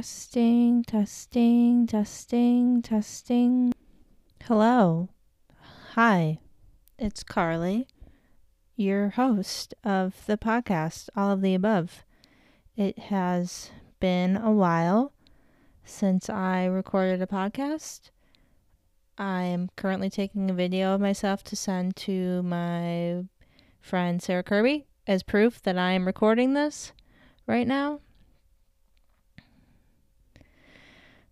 [0.00, 3.70] Testing, testing, testing, testing.
[4.44, 5.10] Hello.
[5.92, 6.38] Hi.
[6.98, 7.86] It's Carlie,
[8.76, 12.06] your host of the podcast, All of the Above.
[12.78, 15.12] It has been a while
[15.84, 18.08] since I recorded a podcast.
[19.18, 23.24] I am currently taking a video of myself to send to my
[23.82, 26.94] friend Sarah Kirby as proof that I am recording this
[27.46, 28.00] right now.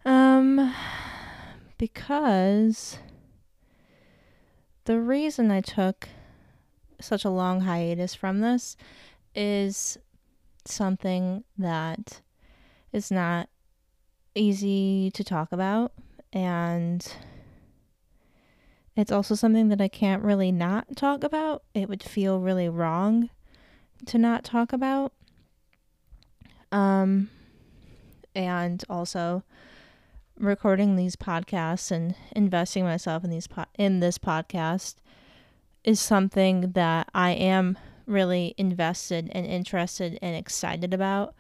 [0.09, 0.75] Um,
[1.77, 2.99] because
[4.87, 6.09] the reason I took
[6.99, 8.75] such a long hiatus from this
[9.35, 9.99] is
[10.65, 12.23] something that
[12.91, 13.51] is not
[14.35, 15.93] easy to talk about
[16.33, 17.07] and
[18.97, 21.65] it's also something that I can't really not talk about.
[21.75, 23.29] It would feel really wrong
[24.07, 25.13] to not talk about.
[26.73, 27.29] Um
[28.35, 29.43] and also
[30.39, 34.97] recording these podcasts and investing myself in these po- in this podcast
[35.85, 41.35] is something that I am really invested and interested and excited about.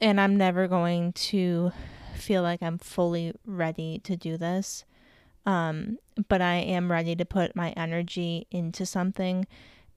[0.00, 1.72] And I'm never going to
[2.14, 4.84] feel like I'm fully ready to do this.
[5.46, 9.46] Um, but I am ready to put my energy into something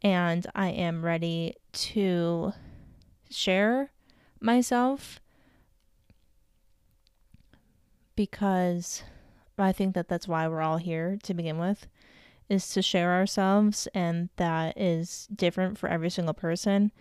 [0.01, 2.53] and I am ready to
[3.29, 3.91] share
[4.39, 5.19] myself
[8.15, 9.03] because
[9.57, 11.87] I think that that's why we're all here to begin with
[12.49, 16.91] is to share ourselves and that is different for every single person.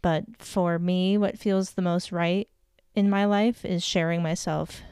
[0.00, 2.48] But for me what feels the most right
[2.94, 4.82] in my life is sharing myself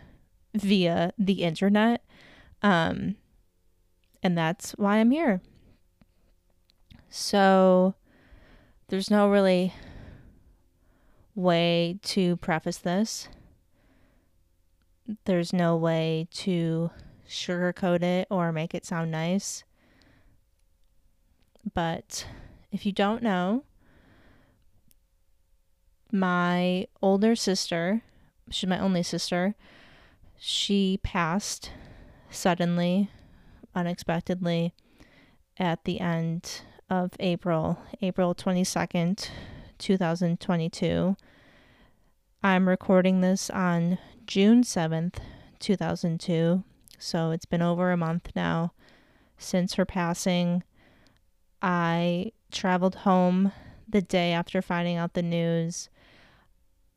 [0.55, 2.05] via the internet
[2.63, 3.17] um
[4.23, 5.41] and that's why I'm here.
[7.09, 7.95] So
[8.89, 9.75] there's no really
[11.35, 13.29] way to preface this
[15.25, 16.91] there's no way to
[17.29, 19.65] sugarcoat it or make it sound nice.
[21.75, 22.27] But
[22.71, 23.65] if you don't know,
[26.11, 28.03] my older sister,
[28.51, 29.55] she's my only sister,
[30.39, 31.71] she passed
[32.31, 33.11] suddenly,
[33.75, 34.75] unexpectedly
[35.59, 39.29] at the end of April, April 22nd,
[39.79, 41.17] 2022.
[42.43, 45.17] I'm recording this on June 7th,
[45.59, 46.65] 2002.
[46.99, 48.73] So it's been over a month now
[49.39, 50.63] since her passing.
[51.61, 53.53] I traveled home
[53.89, 55.89] the day after finding out the news.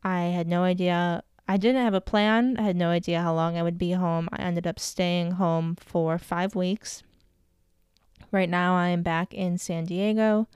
[0.04, 1.24] I had no idea.
[1.48, 2.58] I didn't have a plan.
[2.58, 4.30] I had no idea how long I would be home.
[4.32, 7.04] I ended up staying home for five weeks.
[8.32, 10.48] Right now, I am back in San Diego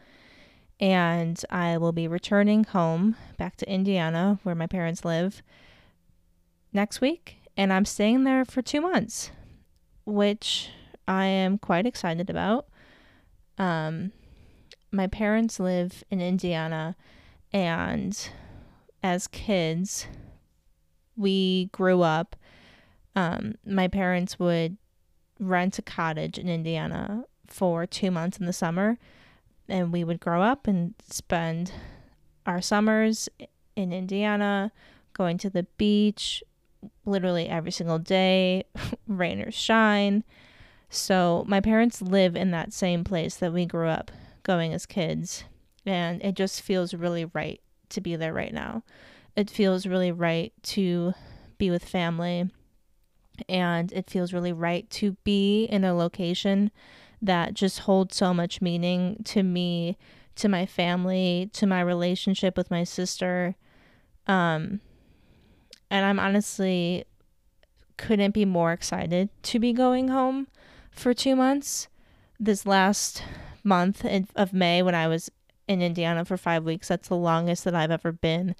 [0.79, 5.41] and I will be returning home back to Indiana where my parents live
[6.73, 9.31] next week, and I'm staying there for two months,
[10.05, 10.69] which
[11.07, 12.67] I am quite excited about.
[13.57, 14.11] Um,
[14.91, 16.95] my parents live in Indiana,
[17.51, 18.29] and
[19.03, 20.07] as kids,
[21.15, 22.35] we grew up.
[23.15, 24.77] Um, my parents would
[25.39, 28.97] rent a cottage in Indiana for two months in the summer,
[29.67, 31.71] and we would grow up and spend
[32.45, 33.29] our summers
[33.75, 34.71] in Indiana,
[35.13, 36.43] going to the beach,
[37.09, 38.63] literally every single day,
[39.07, 40.23] rain or shine.
[40.89, 44.11] So my parents live in that same place that we grew up
[44.43, 45.43] going as kids.
[45.85, 48.83] And it just feels really right to be there right now.
[49.35, 51.13] It feels really right to
[51.57, 52.49] be with family.
[53.47, 56.71] And it feels really right to be in a location
[57.21, 59.97] that just holds so much meaning to me,
[60.35, 63.55] to my family, to my relationship with my sister.
[64.27, 64.81] Um,
[65.89, 67.05] and I'm honestly
[67.97, 70.47] couldn't be more excited to be going home
[70.91, 71.87] for two months.
[72.39, 73.23] This last
[73.63, 74.05] month
[74.35, 75.29] of May, when I was
[75.67, 78.55] in Indiana for five weeks, that's the longest that I've ever been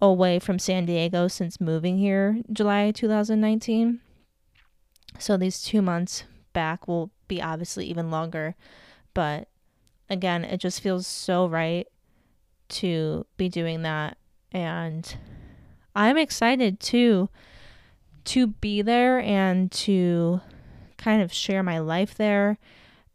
[0.00, 4.00] away from San Diego since moving here July 2019.
[5.18, 8.56] So these two months back will be obviously even longer.
[9.14, 9.48] But
[10.10, 11.86] again, it just feels so right
[12.70, 14.18] to be doing that.
[14.50, 15.16] And
[15.94, 17.28] I'm excited too
[18.24, 20.40] to be there and to
[20.96, 22.58] kind of share my life there.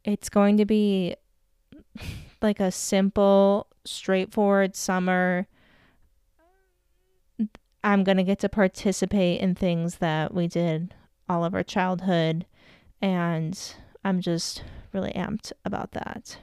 [0.03, 1.15] It's going to be
[2.41, 5.47] like a simple, straightforward summer.
[7.83, 10.93] I'm going to get to participate in things that we did
[11.29, 12.45] all of our childhood,
[13.01, 13.59] and
[14.03, 14.63] I'm just
[14.93, 16.37] really amped about that.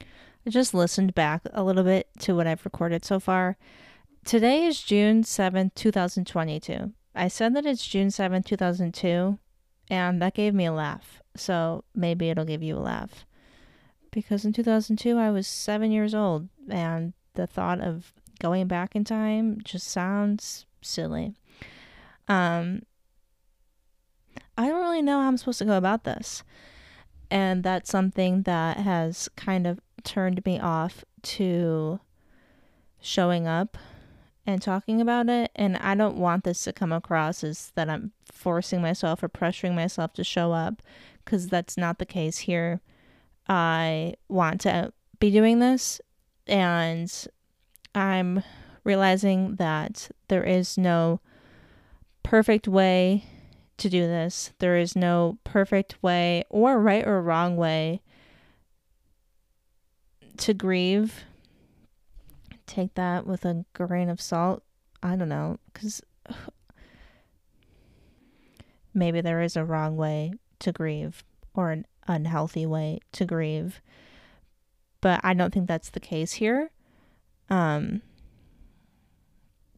[0.00, 3.56] I just listened back a little bit to what I've recorded so far,
[4.24, 6.92] today is June 7th, 2022.
[7.14, 9.38] I said that it's June 7th, 2002,
[9.90, 11.20] and that gave me a laugh.
[11.36, 13.26] So maybe it'll give you a laugh.
[14.10, 19.04] Because in 2002, I was seven years old, and the thought of going back in
[19.04, 21.34] time just sounds silly.
[22.26, 22.82] Um,
[24.56, 26.42] I don't really know how I'm supposed to go about this.
[27.30, 32.00] And that's something that has kind of turned me off to
[33.00, 33.76] showing up
[34.46, 35.50] and talking about it.
[35.54, 39.74] And I don't want this to come across as that I'm forcing myself or pressuring
[39.74, 40.82] myself to show up
[41.24, 42.80] because that's not the case here.
[43.48, 46.00] I want to be doing this
[46.46, 47.12] and
[47.94, 48.42] I'm
[48.84, 51.20] realizing that there is no
[52.22, 53.24] perfect way
[53.78, 54.52] to do this.
[54.58, 58.02] There is no perfect way or right or wrong way
[60.38, 61.24] to grieve.
[62.66, 64.62] Take that with a grain of salt.
[65.02, 66.02] I don't know, because
[68.94, 71.22] maybe there is a wrong way to grieve
[71.54, 73.80] or an unhealthy way to grieve.
[75.00, 76.70] But I don't think that's the case here.
[77.50, 78.00] Um,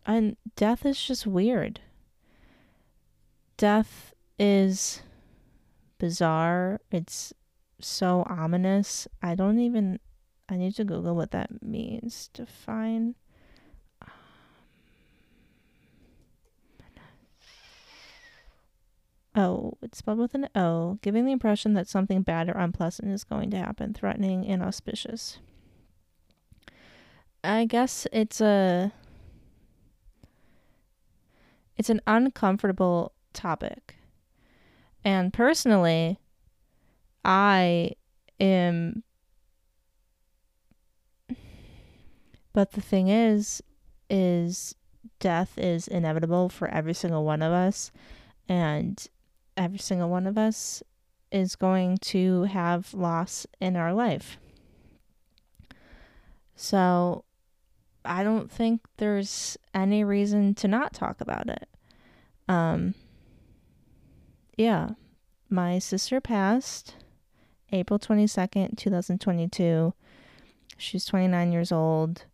[0.06, 1.80] and death is just weird
[3.56, 5.02] death is
[5.98, 6.80] bizarre.
[6.90, 7.32] It's
[7.80, 9.08] so ominous.
[9.22, 10.00] I don't even.
[10.48, 12.30] I need to Google what that means.
[12.32, 13.16] Define.
[14.02, 14.10] Um,
[19.34, 23.24] oh, it's spelled with an O, giving the impression that something bad or unpleasant is
[23.24, 25.38] going to happen, threatening and auspicious.
[27.42, 28.92] I guess it's a
[31.76, 33.96] it's an uncomfortable topic.
[35.04, 36.18] And personally,
[37.24, 37.92] I
[38.40, 39.04] am.
[42.56, 43.62] But the thing is,
[44.08, 44.74] is
[45.20, 47.92] death is inevitable for every single one of us.
[48.48, 49.06] And
[49.58, 50.82] every single one of us
[51.30, 54.38] is going to have loss in our life.
[56.54, 57.24] So
[58.06, 61.68] I don't think there's any reason to not talk about it.
[62.48, 62.94] Um,
[64.56, 64.92] yeah,
[65.50, 66.94] my sister passed
[67.70, 69.92] April 22nd, 2022.
[70.78, 72.24] She's 29 years old.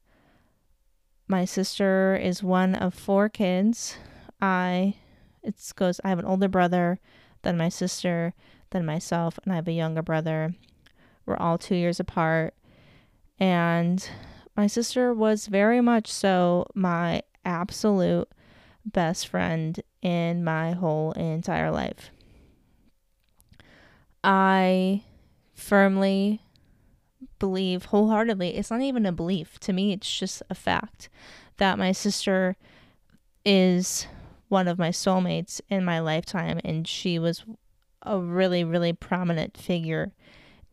[1.28, 3.96] My sister is one of four kids.
[4.40, 4.96] I
[5.42, 7.00] it goes I have an older brother,
[7.42, 8.34] then my sister,
[8.70, 10.54] then myself, and I have a younger brother.
[11.26, 12.54] We're all 2 years apart.
[13.38, 14.08] And
[14.56, 18.28] my sister was very much so my absolute
[18.84, 22.10] best friend in my whole entire life.
[24.22, 25.02] I
[25.54, 26.42] firmly
[27.42, 29.58] believe wholeheartedly, it's not even a belief.
[29.58, 31.08] To me, it's just a fact
[31.56, 32.54] that my sister
[33.44, 34.06] is
[34.48, 37.44] one of my soulmates in my lifetime, and she was
[38.02, 40.12] a really, really prominent figure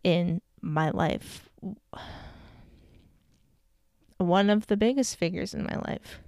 [0.04, 1.50] in my life.
[4.19, 6.19] One of the biggest figures in my life.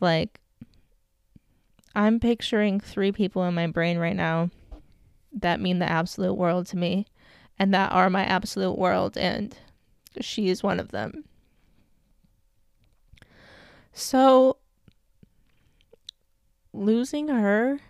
[0.00, 0.40] Like,
[1.94, 4.48] I'm picturing three people in my brain right now
[5.34, 7.04] that mean the absolute world to me
[7.58, 9.56] and that are my absolute world, and
[10.20, 11.24] she is one of them.
[13.92, 14.58] So,
[16.72, 17.80] losing her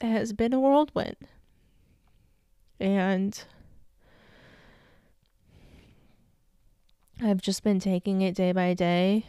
[0.00, 1.16] has been a whirlwind.
[2.80, 3.42] And
[7.22, 9.26] I've just been taking it day by day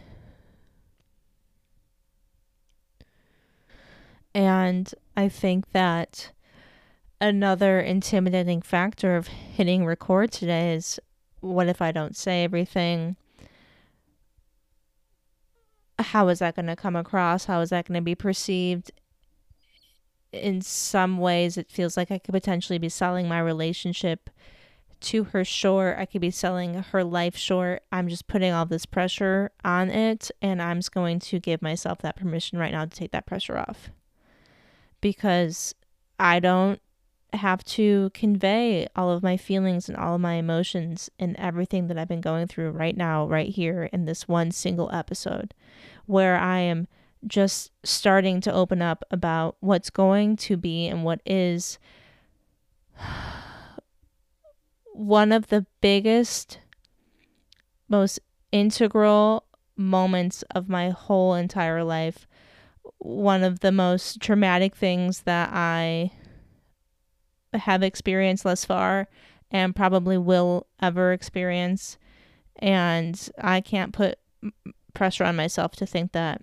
[4.35, 6.33] And I think that
[7.25, 10.99] another intimidating factor of hitting record today is
[11.39, 13.15] what if I don't say everything?
[15.97, 17.45] How is that going to come across?
[17.45, 18.91] How is that going to be perceived?
[20.31, 24.29] In some ways, it feels like I could potentially be selling my relationship
[25.01, 25.97] to her short.
[25.97, 27.81] I could be selling her life short.
[27.91, 31.99] I'm just putting all this pressure on it, and I'm just going to give myself
[31.99, 33.89] that permission right now to take that pressure off
[35.01, 35.73] because
[36.19, 36.79] I don't
[37.35, 41.97] have to convey all of my feelings and all of my emotions and everything that
[41.97, 45.53] I've been going through right now, right here in this one single episode,
[46.05, 46.87] where I am
[47.27, 51.79] just starting to open up about what's going to be and what is
[54.93, 56.59] one of the biggest,
[57.89, 58.19] most
[58.51, 62.27] integral moments of my whole entire life.
[62.99, 66.11] One of the most traumatic things that I
[67.57, 69.07] have experienced thus far
[69.51, 71.97] and probably will ever experience.
[72.57, 74.17] And I can't put
[74.93, 76.41] pressure on myself to think that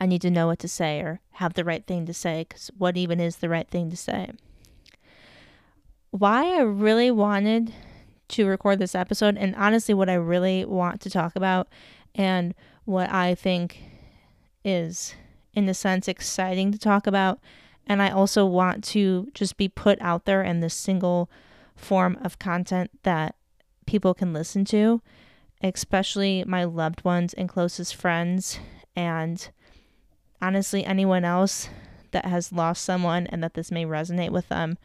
[0.00, 2.70] I need to know what to say or have the right thing to say because
[2.76, 4.30] what even is the right thing to say?
[6.10, 7.72] Why I really wanted
[8.28, 11.68] to record this episode, and honestly, what I really want to talk about,
[12.14, 12.54] and
[12.84, 13.82] what I think
[14.64, 15.14] is,
[15.52, 17.38] in a sense, exciting to talk about,
[17.86, 21.30] and I also want to just be put out there in this single
[21.76, 23.36] form of content that
[23.86, 25.02] people can listen to,
[25.62, 28.58] especially my loved ones and closest friends,
[28.96, 29.50] and
[30.40, 31.68] honestly, anyone else
[32.12, 34.78] that has lost someone and that this may resonate with them.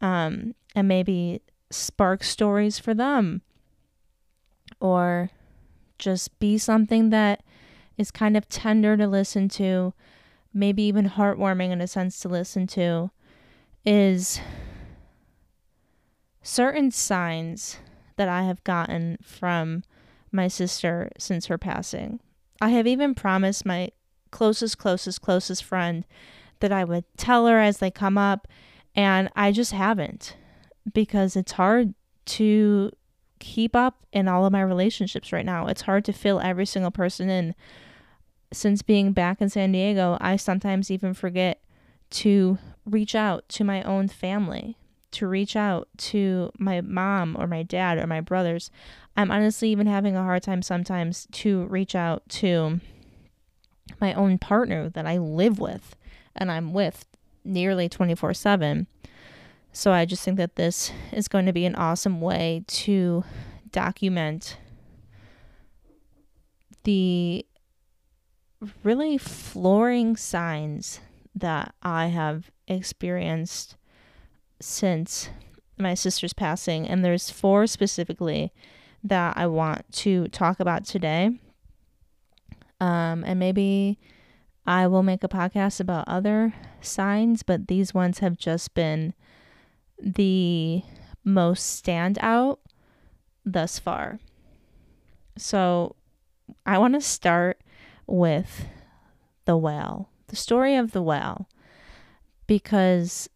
[0.00, 1.40] Um, and maybe
[1.70, 3.42] spark stories for them
[4.80, 5.30] or
[5.98, 7.42] just be something that
[7.96, 9.94] is kind of tender to listen to,
[10.54, 13.10] maybe even heartwarming in a sense to listen to,
[13.84, 14.40] is
[16.42, 17.78] certain signs
[18.16, 19.82] that I have gotten from
[20.30, 22.20] my sister since her passing.
[22.60, 23.90] I have even promised my
[24.30, 26.04] closest, closest, closest friend
[26.60, 28.48] that I would tell her as they come up,
[28.94, 30.36] and I just haven't
[30.92, 31.94] because it's hard
[32.26, 32.90] to
[33.38, 35.66] keep up in all of my relationships right now.
[35.66, 37.54] It's hard to fill every single person in.
[38.54, 41.60] Since being back in San Diego, I sometimes even forget
[42.10, 44.76] to reach out to my own family
[45.14, 48.70] to reach out to my mom or my dad or my brothers.
[49.16, 52.80] I'm honestly even having a hard time sometimes to reach out to
[54.00, 55.94] my own partner that I live with
[56.34, 57.06] and I'm with
[57.44, 58.86] nearly 24 7.
[59.72, 63.24] So I just think that this is going to be an awesome way to
[63.70, 64.58] document
[66.84, 67.46] the
[68.82, 71.00] really flooring signs
[71.34, 73.76] that I have experienced
[74.60, 75.28] since
[75.78, 78.52] my sister's passing, and there's four specifically
[79.02, 81.38] that I want to talk about today.
[82.80, 83.98] Um, and maybe
[84.66, 89.14] I will make a podcast about other signs, but these ones have just been
[90.00, 90.82] the
[91.24, 92.58] most standout
[93.44, 94.20] thus far.
[95.36, 95.96] So
[96.64, 97.60] I want to start
[98.06, 98.66] with
[99.44, 101.48] the whale, the story of the whale,
[102.46, 103.28] because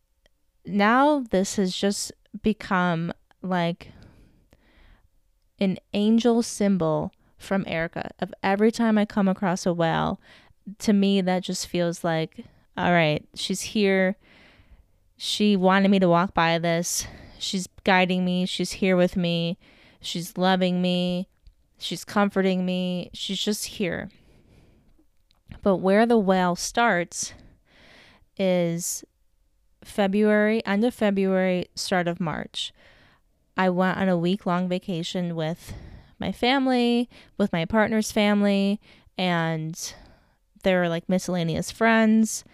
[0.64, 3.92] now this has just become like
[5.58, 10.20] an angel symbol from Erica of every time I come across a whale,
[10.78, 12.44] to me that just feels like
[12.78, 14.16] all right, she's here.
[15.16, 17.08] She wanted me to walk by this.
[17.37, 18.46] She's guiding me.
[18.46, 19.58] She's here with me.
[20.00, 21.26] She's loving me.
[21.76, 23.10] She's comforting me.
[23.12, 24.10] She's just here.
[25.62, 27.32] But where the whale starts
[28.36, 29.04] is
[29.82, 32.72] February, end of February, start of March.
[33.56, 35.74] I went on a week long vacation with
[36.18, 38.80] my family, with my partner's family,
[39.16, 39.94] and
[40.62, 42.44] there were like miscellaneous friends.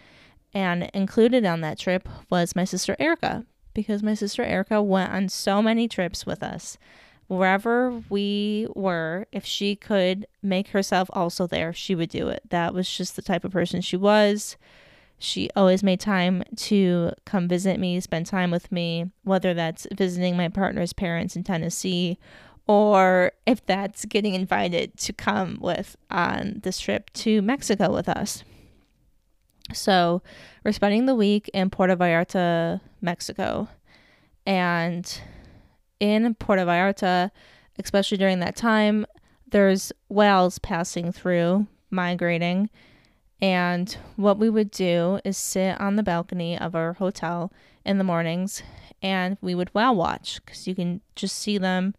[0.53, 5.29] And included on that trip was my sister Erica, because my sister Erica went on
[5.29, 6.77] so many trips with us.
[7.27, 12.43] Wherever we were, if she could make herself also there, she would do it.
[12.49, 14.57] That was just the type of person she was.
[15.17, 20.37] She always made time to come visit me, spend time with me, whether that's visiting
[20.37, 22.19] my partner's parents in Tennessee
[22.67, 28.43] or if that's getting invited to come with on this trip to Mexico with us.
[29.73, 30.21] So
[30.63, 33.67] we're spending the week in Puerto Vallarta, Mexico.
[34.45, 35.21] And
[35.99, 37.31] in Puerto Vallarta,
[37.79, 39.05] especially during that time,
[39.49, 42.69] there's whales passing through, migrating.
[43.41, 47.51] And what we would do is sit on the balcony of our hotel
[47.85, 48.63] in the mornings
[49.01, 51.93] and we would whale watch because you can just see them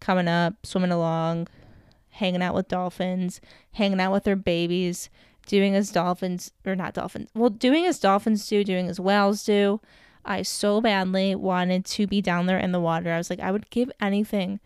[0.00, 1.48] coming up, swimming along,
[2.10, 3.40] hanging out with dolphins,
[3.72, 5.10] hanging out with their babies,
[5.46, 9.80] doing as dolphins, or not dolphins, well, doing as dolphins do, doing as whales do.
[10.24, 13.12] I so badly wanted to be down there in the water.
[13.12, 14.60] I was like, I would give anything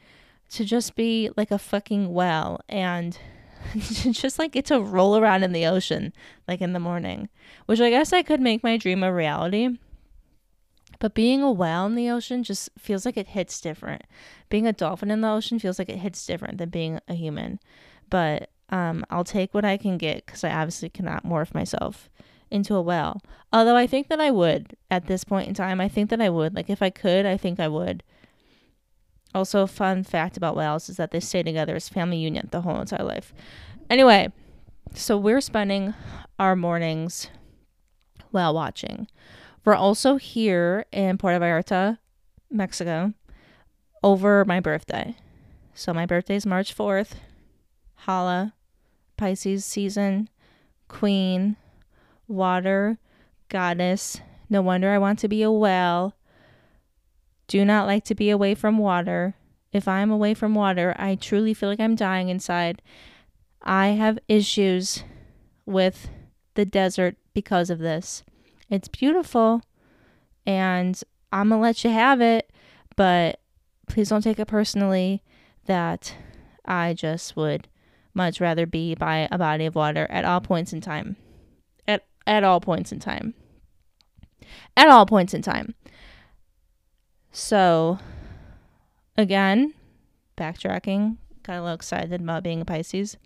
[0.50, 3.18] to just be like a fucking whale and
[3.74, 6.12] just like get to roll around in the ocean
[6.46, 7.28] like in the morning,
[7.66, 9.78] which I guess I could make my dream a reality.
[11.00, 14.02] But being a whale in the ocean just feels like it hits different.
[14.48, 17.60] Being a dolphin in the ocean feels like it hits different than being a human.
[18.10, 22.08] But um, I'll take what I can get because I obviously cannot morph myself
[22.50, 23.20] into a well.
[23.52, 25.80] Although I think that I would at this point in time.
[25.80, 26.54] I think that I would.
[26.54, 28.02] Like if I could, I think I would.
[29.34, 32.62] Also, a fun fact about whales is that they stay together as family unit the
[32.62, 33.34] whole entire life.
[33.90, 34.32] Anyway,
[34.94, 35.94] so we're spending
[36.38, 37.28] our mornings
[38.32, 39.06] whale watching.
[39.64, 41.98] We're also here in Puerto Vallarta,
[42.50, 43.12] Mexico,
[44.02, 45.14] over my birthday.
[45.74, 47.12] So my birthday is March 4th.
[47.94, 48.54] Holla.
[49.18, 50.28] Pisces season,
[50.86, 51.56] queen,
[52.28, 52.98] water,
[53.48, 54.20] goddess.
[54.48, 56.14] No wonder I want to be a whale.
[57.48, 59.34] Do not like to be away from water.
[59.72, 62.82] If I'm away from water, I truly feel like I'm dying inside.
[63.62, 65.02] I have issues
[65.66, 66.08] with
[66.54, 68.22] the desert because of this.
[68.70, 69.62] It's beautiful
[70.46, 71.00] and
[71.32, 72.50] I'm going to let you have it,
[72.96, 73.40] but
[73.86, 75.22] please don't take it personally
[75.66, 76.14] that
[76.64, 77.68] I just would
[78.14, 81.16] much rather be by a body of water at all points in time.
[82.28, 83.32] At all points in time.
[84.76, 85.74] At all points in time.
[87.32, 87.98] So
[89.16, 89.72] again,
[90.36, 93.16] backtracking, got a little excited about being a Pisces.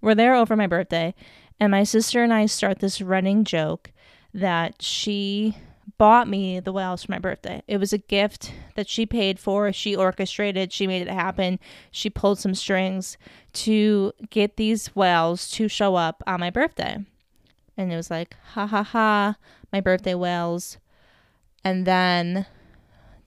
[0.00, 1.14] We're there over my birthday,
[1.60, 3.92] and my sister and I start this running joke
[4.34, 5.56] that she
[5.96, 7.62] bought me the whales for my birthday.
[7.68, 9.72] It was a gift that she paid for.
[9.72, 11.60] She orchestrated, she made it happen.
[11.92, 13.16] She pulled some strings
[13.52, 17.04] to get these whales to show up on my birthday.
[17.78, 19.36] And it was like, ha ha ha,
[19.72, 20.76] my birthday whales.
[21.64, 22.44] And then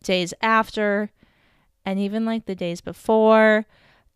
[0.04, 1.12] days after,
[1.84, 3.66] and even like the days before,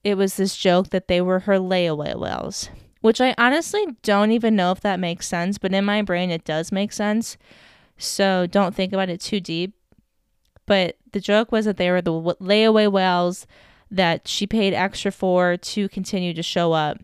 [0.04, 2.70] it was this joke that they were her layaway whales,
[3.02, 6.46] which I honestly don't even know if that makes sense, but in my brain it
[6.46, 7.38] does make sense
[7.98, 9.74] so don't think about it too deep.
[10.66, 13.46] But the joke was that they were the layaway whales
[13.92, 16.98] that she paid extra for to continue to show up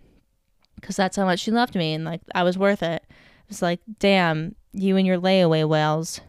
[0.81, 3.03] because that's how much she loved me and like I was worth it.
[3.50, 6.21] It's like, damn, you and your layaway whales.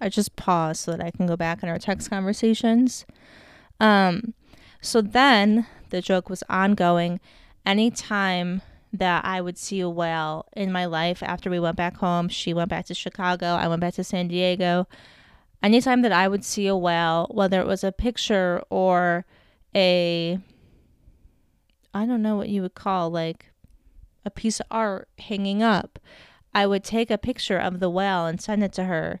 [0.00, 3.04] I just pause so that I can go back in our text conversations.
[3.78, 4.34] Um,
[4.80, 7.20] so then the joke was ongoing.
[7.66, 8.62] Anytime
[8.92, 12.28] that I would see a whale in my life after we went back home.
[12.28, 14.88] She went back to Chicago, I went back to San Diego.
[15.62, 19.26] Anytime that I would see a whale, whether it was a picture or
[19.74, 20.38] a
[21.92, 23.49] I don't know what you would call like
[24.24, 25.98] a piece of art hanging up,
[26.54, 29.20] I would take a picture of the well and send it to her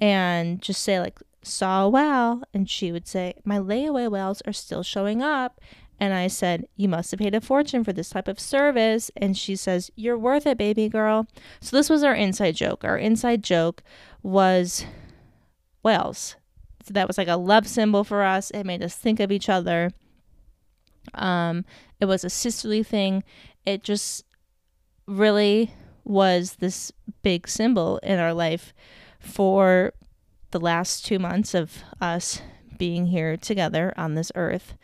[0.00, 2.42] and just say like saw a well.
[2.52, 5.60] and she would say my layaway wells are still showing up
[5.98, 9.10] and I said, You must have paid a fortune for this type of service.
[9.16, 11.26] And she says, You're worth it, baby girl.
[11.60, 12.84] So this was our inside joke.
[12.84, 13.82] Our inside joke
[14.22, 14.84] was
[15.82, 16.36] whales.
[16.84, 18.50] So that was like a love symbol for us.
[18.50, 19.90] It made us think of each other.
[21.14, 21.64] Um,
[22.00, 23.24] it was a sisterly thing.
[23.66, 24.24] It just
[25.06, 25.72] really
[26.04, 28.72] was this big symbol in our life
[29.18, 29.92] for
[30.52, 32.40] the last two months of us
[32.78, 34.74] being here together on this earth.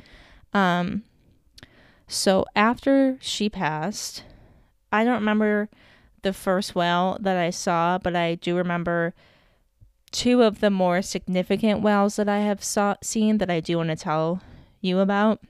[0.52, 1.04] Um,
[2.08, 4.24] so after she passed,
[4.90, 5.70] I don't remember
[6.22, 9.14] the first well that I saw, but I do remember
[10.10, 13.88] two of the more significant wells that I have saw, seen that I do want
[13.90, 14.42] to tell
[14.80, 15.40] you about.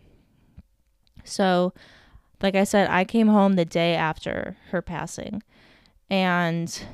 [1.25, 1.73] So,
[2.43, 5.43] like I said, I came home the day after her passing,
[6.11, 6.85] and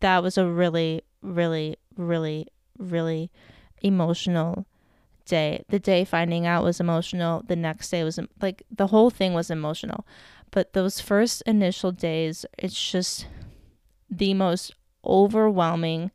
[0.00, 2.46] that was a really, really, really,
[2.78, 3.30] really
[3.82, 4.66] emotional
[5.24, 5.64] day.
[5.68, 7.42] The day finding out was emotional.
[7.46, 10.06] The next day was like the whole thing was emotional.
[10.50, 13.26] But those first initial days, it's just
[14.10, 16.10] the most overwhelming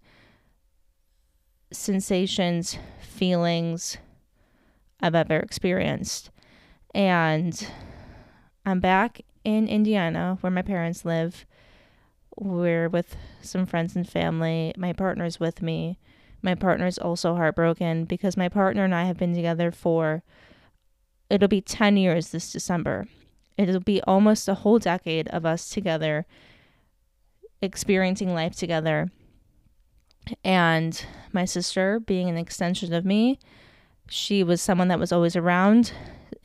[1.71, 3.97] sensations, feelings
[5.01, 6.29] I've ever experienced.
[6.93, 7.67] And
[8.65, 11.45] I'm back in Indiana where my parents live.
[12.37, 14.73] We're with some friends and family.
[14.75, 15.99] My partner's with me.
[16.41, 20.23] My partner's also heartbroken because my partner and I have been together for
[21.29, 23.07] it'll be 10 years this December.
[23.57, 26.25] It'll be almost a whole decade of us together
[27.61, 29.11] experiencing life together.
[30.43, 33.39] And my sister, being an extension of me,
[34.09, 35.93] she was someone that was always around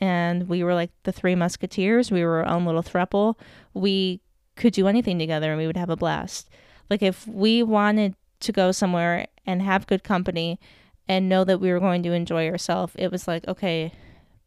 [0.00, 2.10] and we were like the three musketeers.
[2.10, 3.36] We were our own little thruple.
[3.74, 4.20] We
[4.56, 6.48] could do anything together and we would have a blast.
[6.88, 10.58] Like if we wanted to go somewhere and have good company
[11.08, 13.92] and know that we were going to enjoy ourselves, it was like, okay,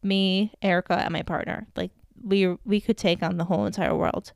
[0.02, 1.66] me, Erica, and my partner.
[1.76, 1.90] Like
[2.22, 4.32] we we could take on the whole entire world.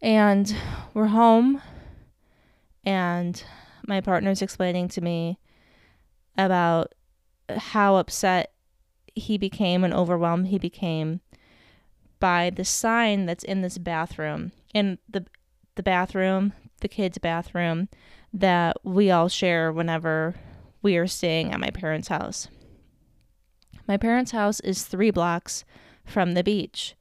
[0.00, 0.54] And
[0.94, 1.62] we're home
[2.84, 3.42] and
[3.86, 5.38] my partner's explaining to me
[6.36, 6.94] about
[7.56, 8.51] how upset
[9.14, 11.20] he became and overwhelmed he became
[12.18, 14.52] by the sign that's in this bathroom.
[14.72, 15.26] In the
[15.74, 17.88] the bathroom, the kids' bathroom,
[18.32, 20.34] that we all share whenever
[20.82, 22.48] we are staying at my parents' house.
[23.88, 25.64] My parents' house is three blocks
[26.04, 26.94] from the beach.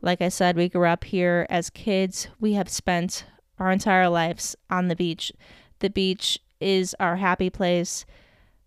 [0.00, 2.28] Like I said, we grew up here as kids.
[2.38, 3.24] We have spent
[3.58, 5.32] our entire lives on the beach.
[5.78, 8.04] The beach is our happy place.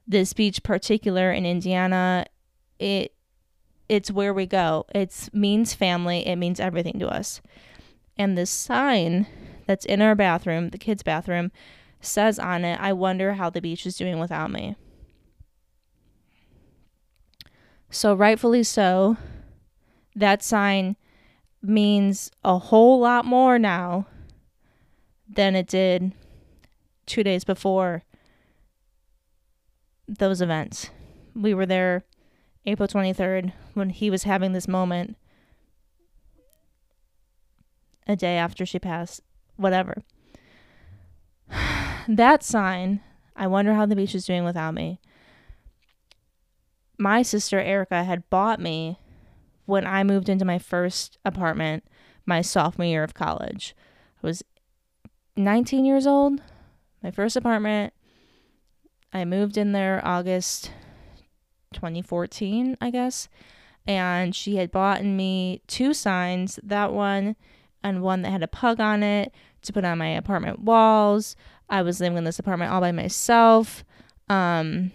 [0.08, 2.26] This beach, particular in Indiana,
[2.80, 3.14] it
[3.90, 4.86] it's where we go.
[4.94, 6.28] It means family.
[6.28, 7.42] It means everything to us.
[8.18, 9.28] And this sign
[9.66, 11.52] that's in our bathroom, the kids' bathroom,
[12.02, 14.76] says on it, I wonder how the beach is doing without me.
[17.90, 19.18] So, rightfully so,
[20.16, 20.98] that sign
[21.62, 24.08] means a whole lot more now
[25.28, 26.12] than it did
[27.06, 28.04] two days before
[30.08, 30.90] those events.
[31.34, 32.04] We were there
[32.68, 35.18] April 23rd when he was having this moment
[38.06, 39.22] a day after she passed,
[39.56, 40.04] whatever.
[42.08, 43.02] that sign,
[43.36, 45.00] I wonder how the beach is doing without me.
[47.00, 49.00] My sister Erica had bought me
[49.66, 51.84] when I moved into my first apartment
[52.28, 53.74] my sophomore year of college.
[54.22, 54.44] I was
[55.38, 56.42] 19 years old,
[57.02, 57.94] my first apartment.
[59.14, 60.72] I moved in there August
[61.74, 63.30] 2014, I guess.
[63.86, 67.36] And she had bought me two signs, that one
[67.84, 71.36] and one that had a pug on it to put on my apartment walls.
[71.70, 73.84] I was living in this apartment all by myself.
[74.30, 74.92] Um,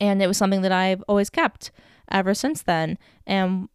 [0.00, 1.70] and it was something that I've always kept
[2.10, 2.98] ever since then.
[3.26, 3.68] And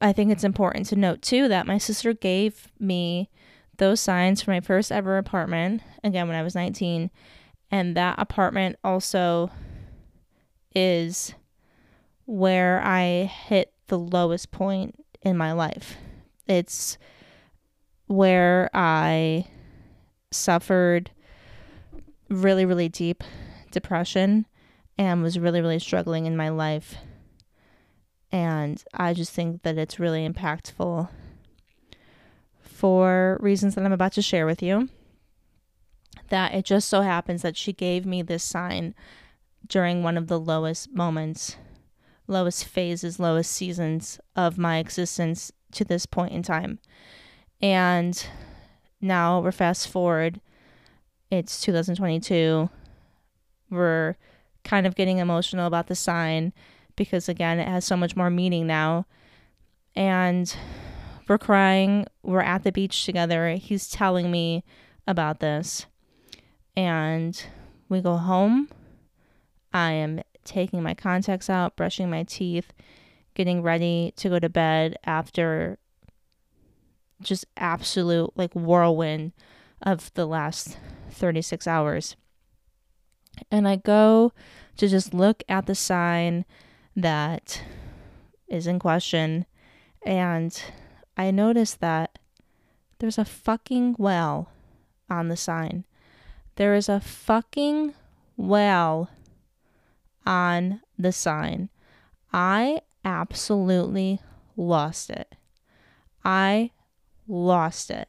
[0.00, 3.30] I think it's important to note too that my sister gave me
[3.76, 7.10] those signs for my first ever apartment, again, when I was 19.
[7.70, 9.50] And that apartment also
[10.74, 11.34] is
[12.26, 15.96] where I hit the lowest point in my life.
[16.46, 16.98] It's
[18.06, 19.46] where I
[20.30, 21.10] suffered
[22.28, 23.22] really, really deep
[23.70, 24.46] depression
[24.96, 26.96] and was really, really struggling in my life.
[28.32, 31.08] And I just think that it's really impactful
[32.60, 34.88] for reasons that I'm about to share with you.
[36.28, 38.94] That it just so happens that she gave me this sign
[39.70, 41.56] during one of the lowest moments,
[42.26, 46.78] lowest phases, lowest seasons of my existence to this point in time.
[47.62, 48.26] And
[49.00, 50.40] now we're fast forward,
[51.30, 52.68] it's 2022.
[53.70, 54.16] We're
[54.64, 56.52] kind of getting emotional about the sign
[56.96, 59.06] because, again, it has so much more meaning now.
[59.94, 60.54] And
[61.28, 62.06] we're crying.
[62.24, 63.54] We're at the beach together.
[63.54, 64.64] He's telling me
[65.06, 65.86] about this.
[66.76, 67.40] And
[67.88, 68.68] we go home
[69.72, 72.72] I am taking my contacts out, brushing my teeth,
[73.34, 75.78] getting ready to go to bed after
[77.22, 79.32] just absolute like whirlwind
[79.82, 80.78] of the last
[81.10, 82.16] 36 hours.
[83.50, 84.32] And I go
[84.76, 86.44] to just look at the sign
[86.96, 87.62] that
[88.48, 89.46] is in question
[90.02, 90.62] and
[91.16, 92.18] I notice that
[92.98, 94.50] there's a fucking well
[95.08, 95.84] on the sign.
[96.56, 97.94] There is a fucking
[98.36, 99.10] well
[100.26, 101.68] on the sign.
[102.32, 104.20] I absolutely
[104.56, 105.34] lost it.
[106.24, 106.70] I
[107.26, 108.08] lost it.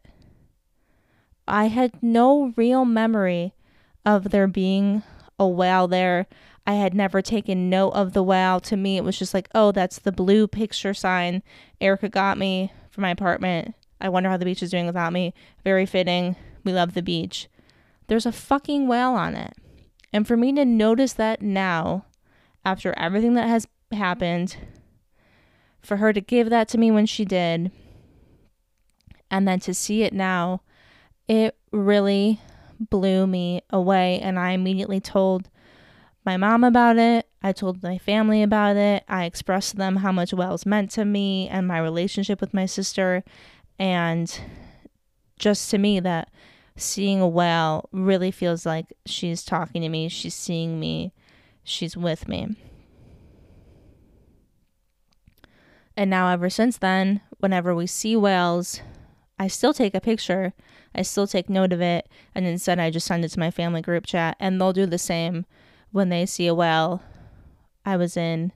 [1.48, 3.54] I had no real memory
[4.06, 5.04] of there being
[5.40, 6.28] a whale there.
[6.66, 8.60] I had never taken note of the whale.
[8.62, 11.42] To me, it was just like, oh, that's the blue picture sign
[11.80, 13.74] Erica got me for my apartment.
[14.00, 15.34] I wonder how the beach is doing without me.
[15.64, 16.36] Very fitting.
[16.64, 17.48] We love the beach.
[18.08, 19.54] There's a fucking whale on it.
[20.14, 22.06] And for me to notice that now,
[22.66, 24.58] after everything that has happened,
[25.82, 27.72] for her to give that to me when she did,
[29.30, 30.62] and then to see it now,
[31.28, 32.40] it really
[32.80, 34.20] blew me away.
[34.20, 35.50] And I immediately told
[36.26, 37.28] my mom about it.
[37.42, 39.04] I told my family about it.
[39.08, 42.66] I expressed to them how much Wells meant to me and my relationship with my
[42.66, 43.24] sister.
[43.80, 44.40] And
[45.40, 46.30] just to me, that
[46.82, 51.14] seeing a whale really feels like she's talking to me, she's seeing me,
[51.64, 52.56] she's with me.
[55.98, 58.82] And now, ever since then, whenever we see whales,
[59.38, 60.54] I still take a picture,
[60.96, 63.82] I still take note of it, and instead I just send it to my family
[63.82, 65.46] group chat, and they'll do the same
[65.92, 67.02] when they see a whale.
[67.86, 68.54] I was in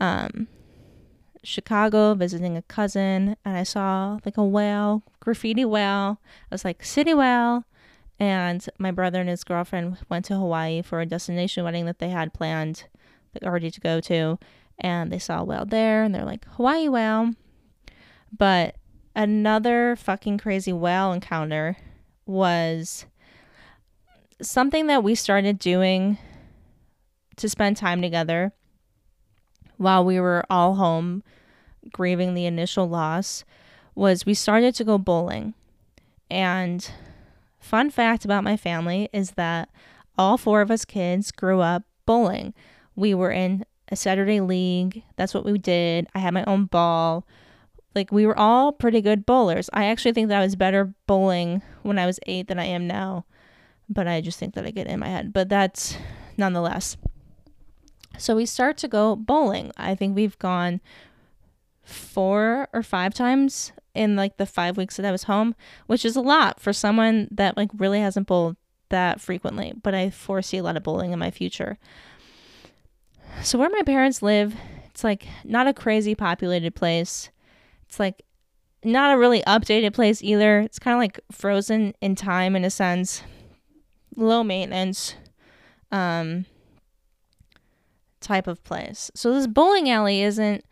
[0.00, 0.48] um,
[1.44, 6.20] Chicago visiting a cousin and I saw like a whale, graffiti whale.
[6.50, 7.64] I was like, city whale.
[8.18, 12.10] And my brother and his girlfriend went to Hawaii for a destination wedding that they
[12.10, 12.84] had planned,
[13.34, 14.38] like already to go to.
[14.78, 17.32] And they saw a whale there and they're like, Hawaii whale.
[18.36, 18.76] But
[19.16, 21.76] another fucking crazy whale encounter
[22.24, 23.06] was
[24.40, 26.18] something that we started doing
[27.36, 28.52] to spend time together
[29.76, 31.22] while we were all home
[31.90, 33.44] grieving the initial loss
[33.94, 35.54] was we started to go bowling.
[36.30, 36.88] And
[37.60, 39.68] fun fact about my family is that
[40.16, 42.54] all four of us kids grew up bowling.
[42.94, 45.02] We were in a Saturday league.
[45.16, 46.06] That's what we did.
[46.14, 47.26] I had my own ball.
[47.94, 49.68] Like we were all pretty good bowlers.
[49.72, 52.86] I actually think that I was better bowling when I was eight than I am
[52.86, 53.26] now.
[53.88, 55.32] But I just think that I get in my head.
[55.34, 55.96] But that's
[56.38, 56.96] nonetheless.
[58.18, 59.72] So we start to go bowling.
[59.76, 60.80] I think we've gone
[61.82, 65.54] four or five times in like the five weeks that I was home,
[65.86, 68.56] which is a lot for someone that like really hasn't bowled
[68.90, 69.72] that frequently.
[69.82, 71.78] But I foresee a lot of bowling in my future.
[73.42, 74.54] So where my parents live,
[74.86, 77.30] it's like not a crazy populated place.
[77.88, 78.22] It's like
[78.84, 80.60] not a really updated place either.
[80.60, 83.22] It's kind of like frozen in time in a sense.
[84.16, 85.14] Low maintenance
[85.90, 86.46] um
[88.22, 89.10] type of place.
[89.14, 90.64] So this bowling alley isn't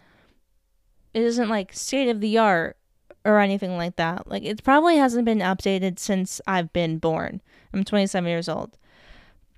[1.12, 2.76] it isn't like state of the art
[3.24, 4.28] or anything like that.
[4.28, 7.40] Like it probably hasn't been updated since I've been born.
[7.72, 8.76] I'm 27 years old.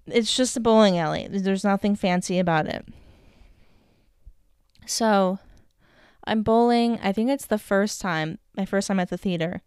[0.07, 1.29] It's just a bowling alley.
[1.31, 2.87] There's nothing fancy about it.
[4.85, 5.39] So,
[6.25, 6.99] I'm bowling.
[7.03, 9.63] I think it's the first time, my first time at the theater.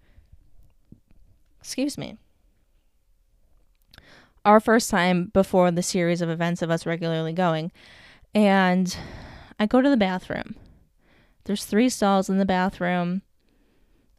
[1.60, 2.18] Excuse me.
[4.44, 7.72] Our first time before the series of events of us regularly going.
[8.36, 8.96] And
[9.58, 10.56] I go to the bathroom.
[11.46, 13.22] There's three stalls in the bathroom.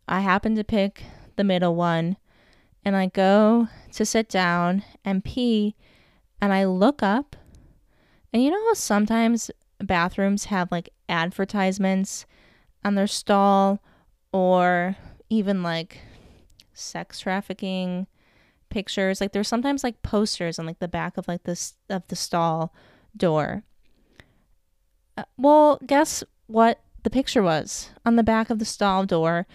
[0.09, 1.05] I happen to pick
[1.37, 2.17] the middle one
[2.85, 5.75] and I go to sit down and pee
[6.41, 7.37] and I look up
[8.33, 9.51] and you know how sometimes
[9.81, 12.27] bathrooms have like advertisements
[12.85, 13.83] on their stall
[14.33, 14.97] or
[15.29, 15.99] even like
[16.73, 18.07] sex trafficking
[18.71, 22.17] pictures like there's sometimes like posters on like the back of like this of the
[22.17, 22.73] stall
[23.17, 23.65] door
[25.17, 29.47] uh, well guess what the picture was on the back of the stall door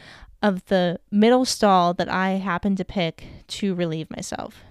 [0.42, 4.64] of the middle stall that I happened to pick to relieve myself.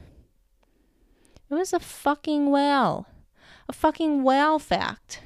[1.50, 3.06] It was a fucking whale.
[3.68, 5.20] A fucking whale fact.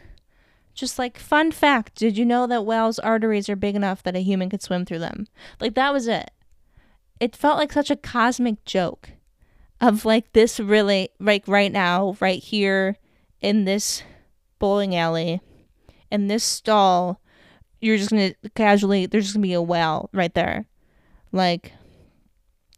[0.74, 4.20] Just like, fun fact did you know that whales' arteries are big enough that a
[4.20, 5.26] human could swim through them?
[5.60, 6.30] Like, that was it.
[7.20, 9.10] It felt like such a cosmic joke
[9.80, 12.96] of like this really, like right now, right here
[13.40, 14.02] in this
[14.58, 15.40] bowling alley,
[16.14, 17.20] in this stall
[17.80, 20.66] you're just gonna casually there's just gonna be a well right there.
[21.32, 21.72] Like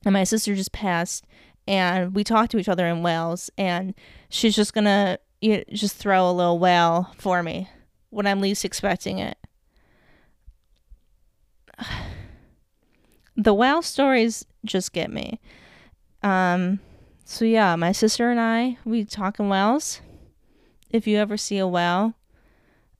[0.04, 1.24] and my sister just passed
[1.68, 3.94] and we talked to each other in whales and
[4.28, 7.68] she's just gonna you know, just throw a little whale for me
[8.10, 9.38] when i'm least expecting it.
[13.38, 15.40] The whale stories just get me.
[16.22, 16.80] Um
[17.26, 20.00] so yeah my sister and i we talk in whales
[20.90, 22.14] if you ever see a whale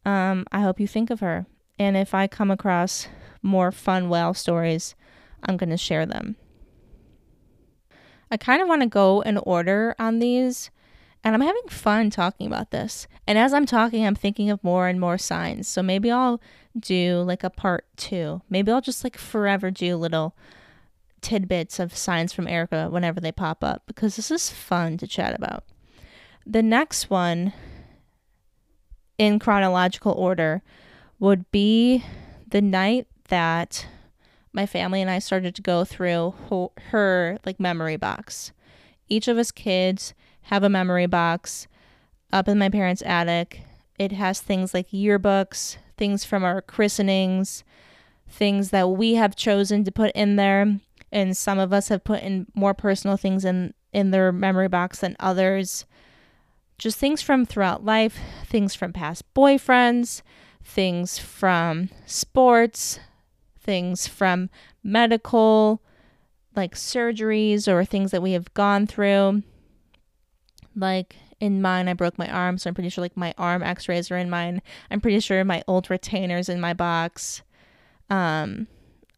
[0.07, 1.47] um i hope you think of her
[1.79, 3.09] and if I come across
[3.43, 4.95] more fun whale stories,
[5.43, 6.37] I'm going to share them.
[8.31, 10.71] I kind of want to go in order on these,
[11.23, 13.07] and I'm having fun talking about this.
[13.27, 15.69] And as I'm talking, I'm thinking of more and more signs.
[15.69, 16.41] So maybe I'll
[16.79, 18.43] do like a part two.
[18.51, 20.35] Maybe I'll just like forever do little
[21.21, 25.35] tidbits of signs from Erica whenever they pop up because this is fun to chat
[25.35, 25.65] about.
[26.45, 27.53] The next one,
[29.19, 30.63] in chronological order,
[31.19, 32.05] would be
[32.49, 33.87] the night that
[34.53, 38.53] my family and I started to go through her, her like memory box.
[39.09, 41.67] Each of us kids have a memory box
[42.33, 43.61] up in my parents' attic.
[43.99, 47.65] It has things like yearbooks, things from our christenings,
[48.29, 50.79] things that we have chosen to put in there,
[51.13, 55.01] and some of us have put in more personal things in in their memory box
[55.01, 55.87] than others.
[56.79, 60.23] Just things from throughout life, things from past boyfriends,
[60.63, 63.01] things from sports,
[63.59, 64.51] things from
[64.83, 65.83] medical,
[66.55, 69.43] like surgeries or things that we have gone through.
[70.75, 73.89] Like in mine, I broke my arm, so I'm pretty sure like my arm x
[73.89, 74.61] rays are in mine.
[74.91, 77.43] I'm pretty sure my old retainers in my box.
[78.11, 78.67] Um,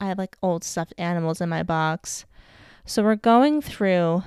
[0.00, 2.24] I have like old stuffed animals in my box.
[2.84, 4.22] So we're going through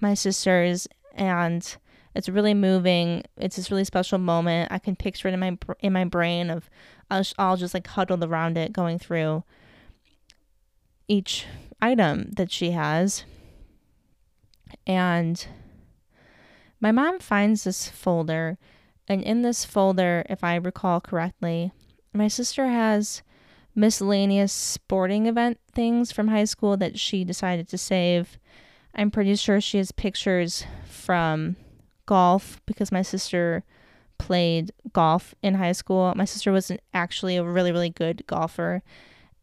[0.00, 1.76] my sister's and
[2.14, 3.24] it's really moving.
[3.36, 4.70] It's this really special moment.
[4.72, 6.70] I can picture it in my in my brain of
[7.10, 9.44] I'll, I'll just like huddled around it going through
[11.08, 11.46] each
[11.82, 13.24] item that she has.
[14.86, 15.46] And
[16.80, 18.58] my mom finds this folder
[19.08, 21.72] and in this folder, if I recall correctly,
[22.12, 23.22] my sister has
[23.74, 28.38] miscellaneous sporting event things from high school that she decided to save.
[28.94, 31.56] I'm pretty sure she has pictures from
[32.06, 33.64] golf because my sister
[34.18, 36.12] played golf in high school.
[36.16, 38.82] My sister wasn't actually a really, really good golfer,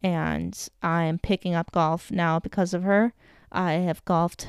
[0.02, 3.12] and I'm picking up golf now because of her.
[3.50, 4.48] I have golfed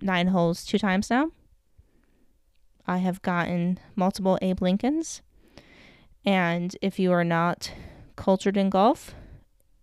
[0.00, 1.30] nine holes two times now.
[2.86, 5.22] I have gotten multiple Abe Lincolns,
[6.24, 7.72] And if you are not
[8.16, 9.14] cultured in golf,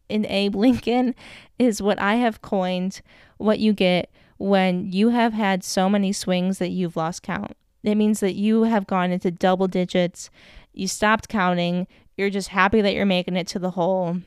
[0.10, 1.16] an Abe Lincoln
[1.60, 3.02] is what I have coined
[3.38, 7.56] what you get when you have had so many swings that you've lost count.
[7.84, 10.30] It means that you have gone into double digits,
[10.74, 14.18] you stopped counting, you're just happy that you're making it to the hole.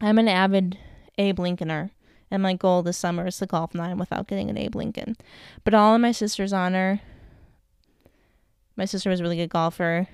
[0.00, 0.78] I'm an avid
[1.16, 1.90] Abe Lincolner,
[2.30, 5.16] and my goal this summer is to golf nine without getting an Abe Lincoln.
[5.64, 7.00] But all in my sister's honor,
[8.76, 10.08] my sister was a really good golfer.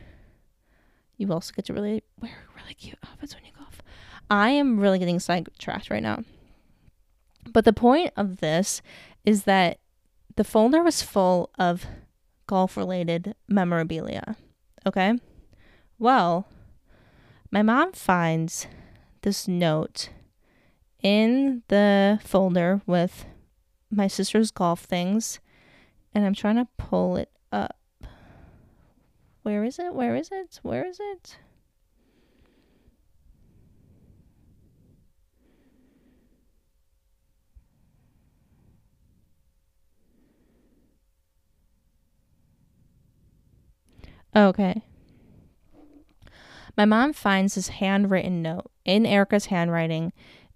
[1.17, 3.81] You also get to really wear really cute outfits when you golf.
[4.31, 6.25] I am really getting sidetracked right now.
[7.51, 8.83] But the point of this
[9.25, 9.79] is that
[10.37, 11.87] the folder was full of
[12.53, 14.37] golf related memorabilia.
[14.85, 15.15] Okay?
[15.99, 16.47] Well,
[17.51, 18.67] my mom finds
[19.23, 20.11] this note
[21.03, 23.25] in the folder with
[23.91, 25.41] my sister's golf things,
[26.15, 27.79] and I'm trying to pull it up.
[29.45, 29.95] Where is it?
[29.95, 30.61] Where is it?
[30.63, 31.39] Where is it?
[44.35, 44.83] Oh, okay.
[46.77, 50.13] My mom finds this handwritten note in Erica's handwriting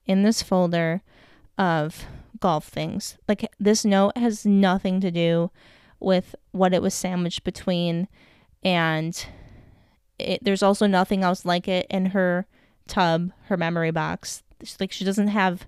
[0.07, 1.03] in this folder
[1.59, 2.07] of
[2.41, 3.19] golf things.
[3.29, 5.51] Like this note has nothing to do
[6.01, 8.09] with what it was sandwiched between
[8.63, 9.27] and
[10.19, 12.47] it, there's also nothing else like it in her
[12.89, 14.43] tub, her memory box.
[14.81, 15.67] Like she doesn't have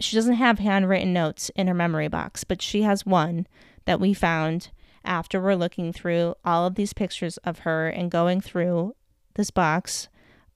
[0.00, 3.46] she doesn't have handwritten notes in her memory box, but she has one
[3.84, 4.70] that we found
[5.08, 8.94] after we're looking through all of these pictures of her and going through
[9.34, 10.08] this box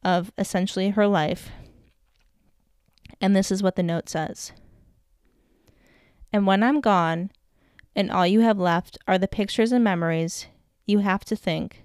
[0.05, 1.51] of essentially her life.
[3.21, 4.53] And this is what the note says.
[6.33, 7.31] And when I'm gone,
[7.95, 10.47] and all you have left are the pictures and memories,
[10.87, 11.85] you have to think,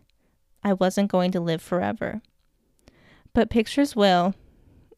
[0.64, 2.22] I wasn't going to live forever.
[3.34, 4.34] But pictures will,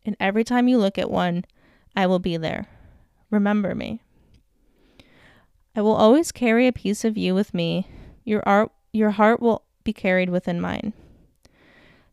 [0.06, 1.46] and every time you look at one,
[1.96, 2.68] I will be there.
[3.30, 4.02] Remember me.
[5.76, 7.88] I will always carry a piece of you with me.
[8.24, 10.94] Your art your heart will be carried within mine.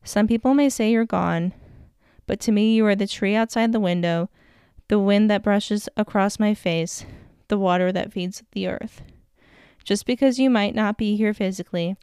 [0.05, 1.53] Some people may say you're gone,
[2.27, 4.29] but to me you are the tree outside the window,
[4.88, 7.05] the wind that brushes across my face,
[7.49, 9.03] the water that feeds the earth.
[9.85, 11.97] Just because you might not be here physically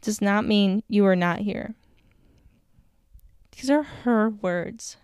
[0.00, 1.74] does not mean you are not here.
[3.52, 4.96] These are her words.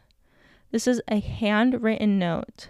[0.70, 2.68] This is a handwritten note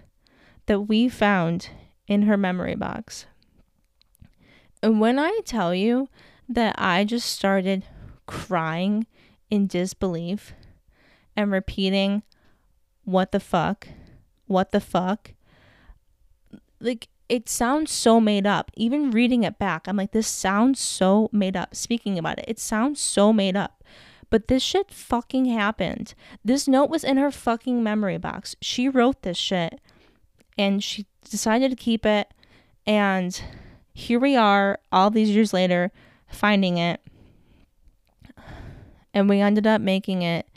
[0.66, 1.70] that we found
[2.06, 3.26] in her memory box.
[4.82, 6.08] And when I tell you
[6.48, 7.84] that I just started
[8.26, 9.06] crying
[9.50, 10.52] in disbelief
[11.36, 12.22] and repeating,
[13.04, 13.88] What the fuck?
[14.46, 15.32] What the fuck?
[16.80, 18.70] Like, it sounds so made up.
[18.74, 21.74] Even reading it back, I'm like, this sounds so made up.
[21.74, 23.82] Speaking about it, it sounds so made up.
[24.28, 26.14] But this shit fucking happened.
[26.44, 28.56] This note was in her fucking memory box.
[28.60, 29.80] She wrote this shit
[30.58, 32.32] and she decided to keep it.
[32.86, 33.40] And
[33.92, 35.90] here we are, all these years later,
[36.28, 37.00] finding it.
[39.12, 40.48] And we ended up making it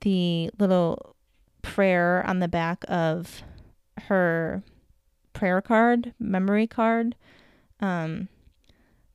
[0.00, 1.14] the little
[1.62, 3.42] prayer on the back of
[4.08, 4.62] her
[5.32, 7.16] prayer card, memory card,
[7.80, 8.28] um,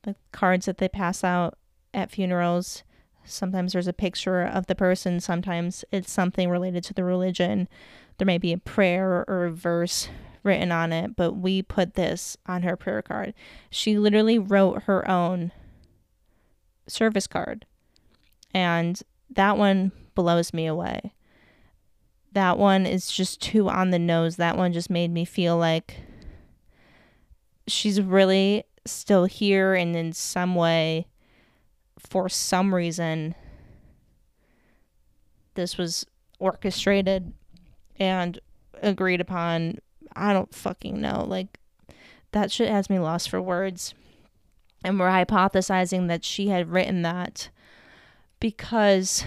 [0.03, 1.57] the cards that they pass out
[1.93, 2.83] at funerals.
[3.23, 7.67] Sometimes there's a picture of the person, sometimes it's something related to the religion.
[8.17, 10.09] There may be a prayer or a verse
[10.43, 13.33] written on it, but we put this on her prayer card.
[13.69, 15.51] She literally wrote her own
[16.87, 17.65] service card.
[18.53, 18.99] And
[19.29, 21.13] that one blows me away.
[22.31, 24.37] That one is just too on the nose.
[24.37, 25.97] That one just made me feel like
[27.67, 31.05] she's really still here and in some way
[31.99, 33.35] for some reason
[35.59, 36.05] this was
[36.39, 37.33] orchestrated
[37.99, 38.39] and
[38.81, 39.77] agreed upon.
[40.15, 41.25] I don't fucking know.
[41.27, 41.59] Like,
[42.31, 43.93] that shit has me lost for words.
[44.83, 47.49] And we're hypothesizing that she had written that
[48.39, 49.25] because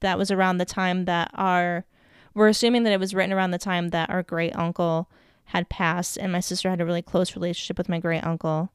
[0.00, 1.84] that was around the time that our.
[2.34, 5.10] We're assuming that it was written around the time that our great uncle
[5.44, 8.72] had passed, and my sister had a really close relationship with my great uncle.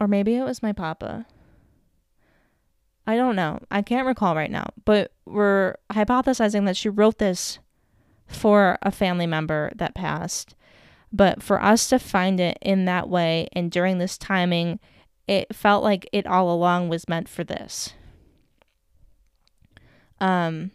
[0.00, 1.26] Or maybe it was my papa.
[3.06, 3.58] I don't know.
[3.70, 4.68] I can't recall right now.
[4.84, 7.58] But we're hypothesizing that she wrote this
[8.28, 10.54] for a family member that passed.
[11.12, 14.78] But for us to find it in that way and during this timing,
[15.26, 17.94] it felt like it all along was meant for this.
[20.20, 20.70] Um,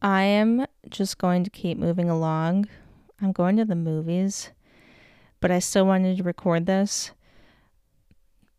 [0.00, 2.68] I am just going to keep moving along.
[3.20, 4.50] I'm going to the movies,
[5.40, 7.12] but I still wanted to record this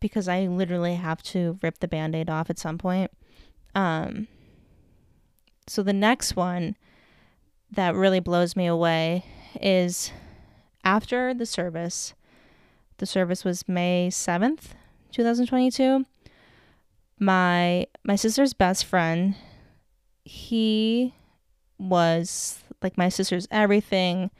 [0.00, 3.10] because I literally have to rip the band aid off at some point.
[3.74, 4.28] Um,
[5.66, 6.76] so the next one
[7.70, 9.24] that really blows me away
[9.60, 10.12] is
[10.84, 12.14] after the service.
[12.98, 14.74] The service was May 7th,
[15.12, 16.04] 2022.
[17.18, 19.36] My my sister's best friend,
[20.24, 21.14] he
[21.78, 24.30] was like my sister's everything.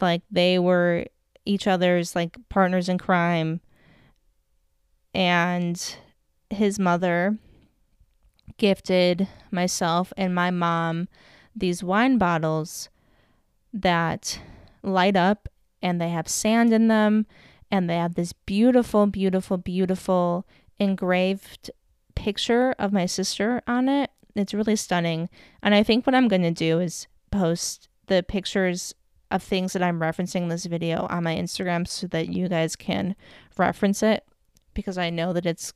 [0.00, 1.06] Like they were
[1.44, 3.60] each other's like partners in crime.
[5.14, 5.96] And
[6.50, 7.38] his mother
[8.56, 11.08] gifted myself and my mom
[11.54, 12.88] these wine bottles
[13.72, 14.40] that
[14.82, 15.48] light up
[15.82, 17.26] and they have sand in them
[17.70, 20.46] and they have this beautiful beautiful beautiful
[20.78, 21.70] engraved
[22.14, 24.10] picture of my sister on it.
[24.34, 25.28] It's really stunning.
[25.62, 28.94] And i think what i'm going to do is post the pictures
[29.30, 32.76] of things that i'm referencing in this video on my instagram so that you guys
[32.76, 33.16] can
[33.56, 34.24] reference it
[34.74, 35.72] because i know that it's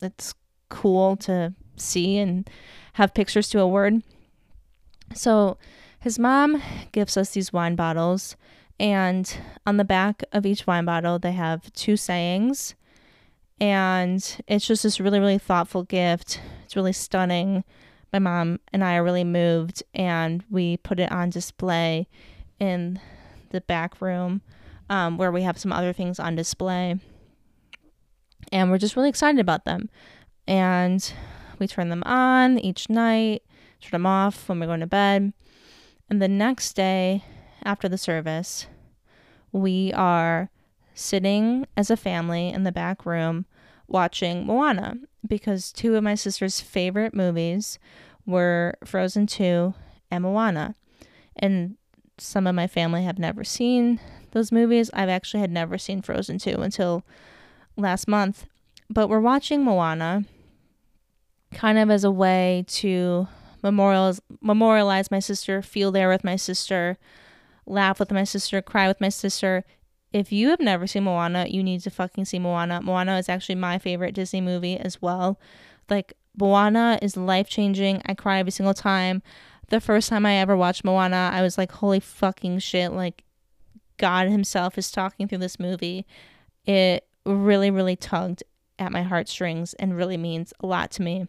[0.00, 0.34] it's
[0.68, 2.48] cool to see and
[2.94, 4.02] have pictures to a word
[5.14, 5.58] so
[5.98, 6.62] his mom
[6.92, 8.36] gives us these wine bottles,
[8.78, 12.74] and on the back of each wine bottle, they have two sayings.
[13.60, 16.40] And it's just this really, really thoughtful gift.
[16.64, 17.62] It's really stunning.
[18.12, 22.08] My mom and I are really moved, and we put it on display
[22.58, 23.00] in
[23.50, 24.42] the back room
[24.90, 26.98] um, where we have some other things on display.
[28.50, 29.88] And we're just really excited about them.
[30.48, 31.12] And
[31.62, 33.42] we turn them on each night
[33.82, 35.32] turn them off when we're going to bed.
[36.08, 37.24] And the next day
[37.64, 38.66] after the service,
[39.50, 40.50] we are
[40.94, 43.46] sitting as a family in the back room
[43.88, 44.94] watching Moana
[45.26, 47.78] because two of my sister's favorite movies
[48.24, 49.74] were Frozen 2
[50.10, 50.74] and Moana.
[51.36, 51.76] And
[52.18, 54.00] some of my family have never seen
[54.32, 54.90] those movies.
[54.94, 57.04] I've actually had never seen Frozen 2 until
[57.76, 58.46] last month.
[58.88, 60.24] But we're watching Moana
[61.54, 63.28] kind of as a way to
[63.62, 66.98] memorialize memorialize my sister, feel there with my sister,
[67.66, 69.64] laugh with my sister, cry with my sister.
[70.12, 72.82] If you have never seen Moana, you need to fucking see Moana.
[72.82, 75.40] Moana is actually my favorite Disney movie as well.
[75.88, 78.02] Like Moana is life changing.
[78.06, 79.22] I cry every single time.
[79.68, 82.92] The first time I ever watched Moana, I was like, holy fucking shit.
[82.92, 83.24] Like,
[83.96, 86.06] God Himself is talking through this movie.
[86.66, 88.42] It really, really tugged
[88.78, 91.26] at my heartstrings and really means a lot to me.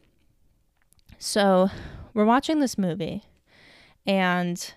[1.26, 1.69] So,
[2.13, 3.24] we're watching this movie,
[4.05, 4.74] and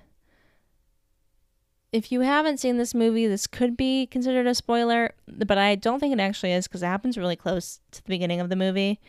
[1.91, 5.99] if you haven't seen this movie, this could be considered a spoiler, but I don't
[5.99, 9.01] think it actually is because it happens really close to the beginning of the movie,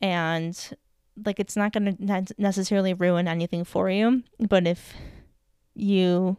[0.00, 0.58] and
[1.26, 4.22] like it's not going to necessarily ruin anything for you.
[4.40, 4.94] But if
[5.74, 6.38] you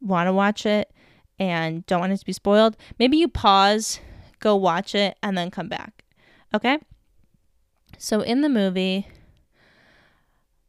[0.00, 0.92] want to watch it
[1.38, 4.00] and don't want it to be spoiled, maybe you pause,
[4.40, 6.04] go watch it, and then come back.
[6.52, 6.78] Okay?
[7.98, 9.08] So in the movie,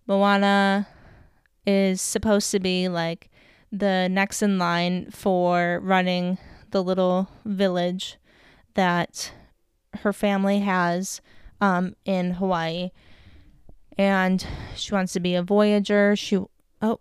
[0.08, 0.88] Moana
[1.66, 3.30] is supposed to be like
[3.72, 6.40] the next in line for running
[6.72, 8.18] the little village
[8.74, 9.32] that
[10.00, 11.22] her family has
[11.62, 12.90] um, in Hawaii.
[13.98, 16.16] And she wants to be a voyager.
[16.16, 16.40] She,
[16.82, 17.00] oh,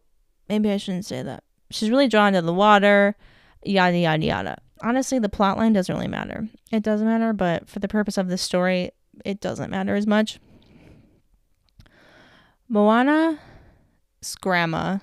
[0.48, 1.42] maybe I shouldn't say that.
[1.70, 3.16] She's really drawn to the water,
[3.64, 4.58] yada, yada, yada.
[4.82, 6.48] Honestly, the plot line doesn't really matter.
[6.70, 8.90] It doesn't matter, but for the purpose of the story,
[9.24, 10.38] it doesn't matter as much.
[12.68, 13.38] Moana's
[14.40, 14.98] grandma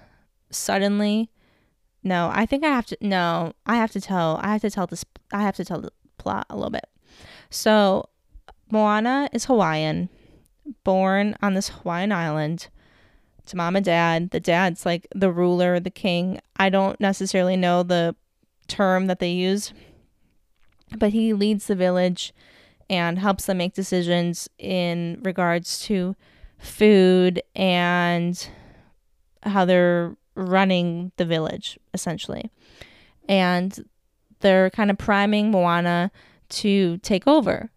[0.52, 1.30] suddenly
[2.06, 4.86] no, I think I have to no, I have to tell I have to tell
[4.86, 5.04] this
[5.34, 6.86] I have to tell the plot a little bit.
[7.50, 8.10] So
[8.70, 10.10] Moana is Hawaiian,
[10.84, 12.68] born on this Hawaiian island
[13.48, 14.30] to mom and dad.
[14.30, 16.40] The dad's like the ruler, the king.
[16.58, 18.16] I don't necessarily know the
[18.68, 19.74] term that they use,
[20.98, 22.34] but he leads the village
[22.90, 26.16] and helps them make decisions in regards to
[26.58, 28.50] food and
[29.44, 32.50] how they're running the village essentially.
[33.28, 33.88] And
[34.42, 36.12] they're kind of priming Moana
[36.50, 37.72] to take over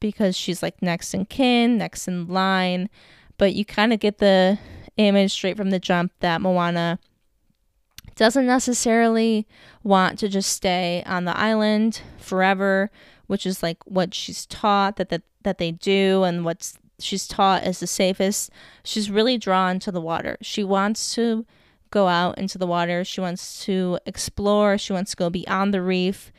[0.00, 2.88] because she's like next in kin, next in line.
[3.36, 4.58] But you kind of get the
[4.96, 6.98] image straight from the jump that Moana
[8.16, 9.46] doesn't necessarily
[9.82, 12.90] want to just stay on the island forever,
[13.26, 17.66] which is like what she's taught that that, that they do and what's she's taught
[17.66, 18.50] is the safest.
[18.82, 20.36] She's really drawn to the water.
[20.40, 21.44] She wants to
[21.90, 23.04] go out into the water.
[23.04, 24.78] She wants to explore.
[24.78, 26.32] She wants to go beyond the reef.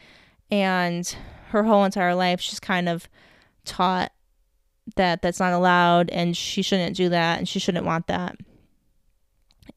[0.52, 1.16] And
[1.50, 3.08] her whole entire life, she's kind of
[3.64, 4.12] taught
[4.96, 8.38] that that's not allowed and she shouldn't do that and she shouldn't want that.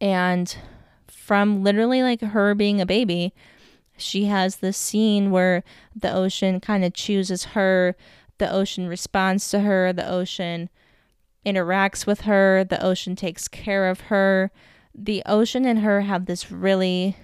[0.01, 0.55] And
[1.07, 3.33] from literally like her being a baby,
[3.99, 7.97] she has this scene where the ocean kind of chooses her,
[8.39, 10.71] the ocean responds to her, the ocean
[11.45, 14.51] interacts with her, the ocean takes care of her.
[14.95, 17.17] The ocean and her have this really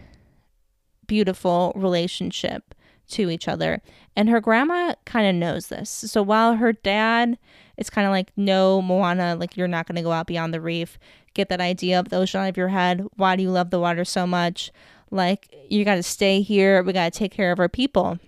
[1.07, 2.75] beautiful relationship
[3.09, 3.83] to each other.
[4.17, 5.91] And her grandma kind of knows this.
[5.91, 7.37] So while her dad
[7.77, 10.61] is kind of like, no, Moana, like you're not going to go out beyond the
[10.61, 10.99] reef,
[11.35, 13.07] get that idea of the ocean out of your head.
[13.17, 14.73] Why do you love the water so much?
[15.15, 16.83] Like, you got to stay here.
[16.83, 18.19] We got to take care of our people.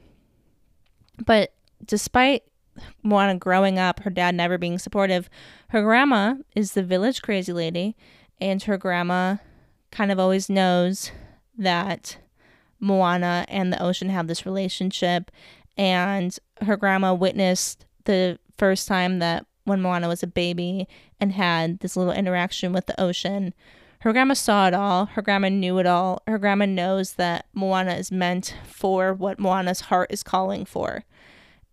[1.24, 1.52] But
[1.84, 2.44] despite
[3.02, 5.28] Moana growing up, her dad never being supportive,
[5.70, 7.96] her grandma is the village crazy lady.
[8.40, 9.36] And her grandma
[9.90, 11.10] kind of always knows
[11.58, 12.18] that
[12.78, 15.32] Moana and the ocean have this relationship.
[15.76, 20.86] And her grandma witnessed the first time that when Moana was a baby
[21.20, 23.54] and had this little interaction with the ocean.
[24.06, 25.06] Her grandma saw it all.
[25.06, 26.22] Her grandma knew it all.
[26.28, 31.02] Her grandma knows that Moana is meant for what Moana's heart is calling for.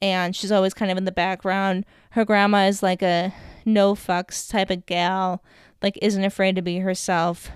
[0.01, 1.85] And she's always kind of in the background.
[2.13, 5.43] Her grandma is like a no fucks type of gal,
[5.83, 7.51] like isn't afraid to be herself,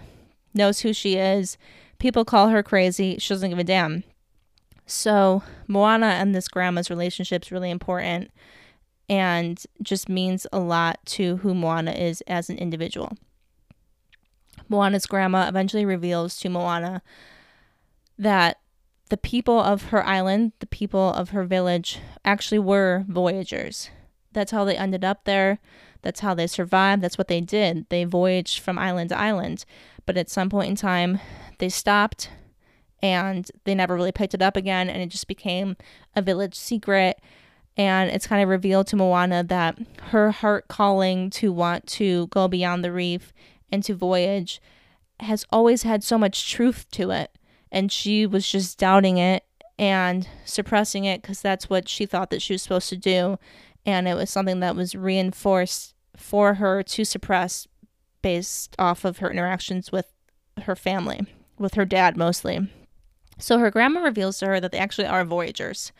[0.53, 1.57] knows who she is.
[1.97, 3.17] People call her crazy.
[3.17, 4.03] She doesn't give a damn.
[4.86, 8.30] So Moana and this grandma's relationship is really important
[9.09, 13.17] and just means a lot to who Moana is as an individual.
[14.70, 17.01] Moana's grandma eventually reveals to Moana
[18.18, 18.57] that
[19.09, 23.89] the people of her island, the people of her village, actually were voyagers.
[24.34, 25.59] That's how they ended up there.
[26.01, 27.01] That's how they survived.
[27.01, 27.86] That's what they did.
[27.89, 29.65] They voyaged from island to island.
[30.05, 31.20] But at some point in time,
[31.57, 32.30] they stopped
[33.01, 34.89] and they never really picked it up again.
[34.89, 35.78] And it just became
[36.15, 37.20] a village secret
[37.78, 39.78] and it's kind of revealed to Moana that
[40.09, 43.34] her heart calling to want to go beyond the reef
[43.72, 44.61] and to voyage
[45.20, 47.32] has always had so much truth to it.
[47.72, 49.43] And she was just doubting it
[49.78, 53.38] and suppressing it because that's what she thought that she was supposed to do.
[53.86, 57.68] And it was something that was reinforced for her to suppress
[58.22, 60.11] based off of her interactions with
[60.63, 61.26] her family,
[61.59, 62.70] with her dad mostly.
[63.38, 65.91] So her grandma reveals to her that they actually are voyagers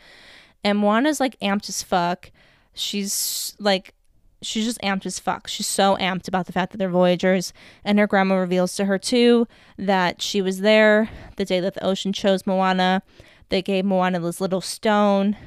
[0.63, 2.32] and Moana's like amped as fuck.
[2.74, 3.93] She's like
[4.41, 5.47] she's just amped as fuck.
[5.47, 7.53] She's so amped about the fact that they're Voyagers.
[7.83, 11.83] And her grandma reveals to her too that she was there the day that the
[11.83, 13.01] ocean chose Moana.
[13.49, 15.38] They gave Moana this little stone.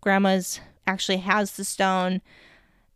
[0.00, 2.20] Grandma's actually has the stone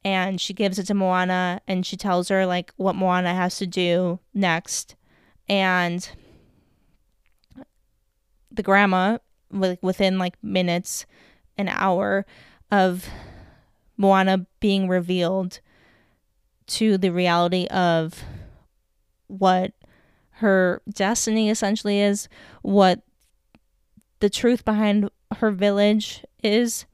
[0.04, 3.66] and she gives it to Moana and she tells her like what Moana has to
[3.66, 4.96] do next.
[5.48, 6.08] And
[8.50, 9.18] the grandma
[9.50, 11.06] like, within like minutes
[11.56, 12.26] an hour
[12.70, 13.08] of
[13.96, 15.60] Moana being revealed
[16.66, 18.22] to the reality of
[19.26, 19.72] what
[20.38, 22.28] her destiny essentially is,
[22.62, 23.02] what
[24.20, 26.86] the truth behind her village is.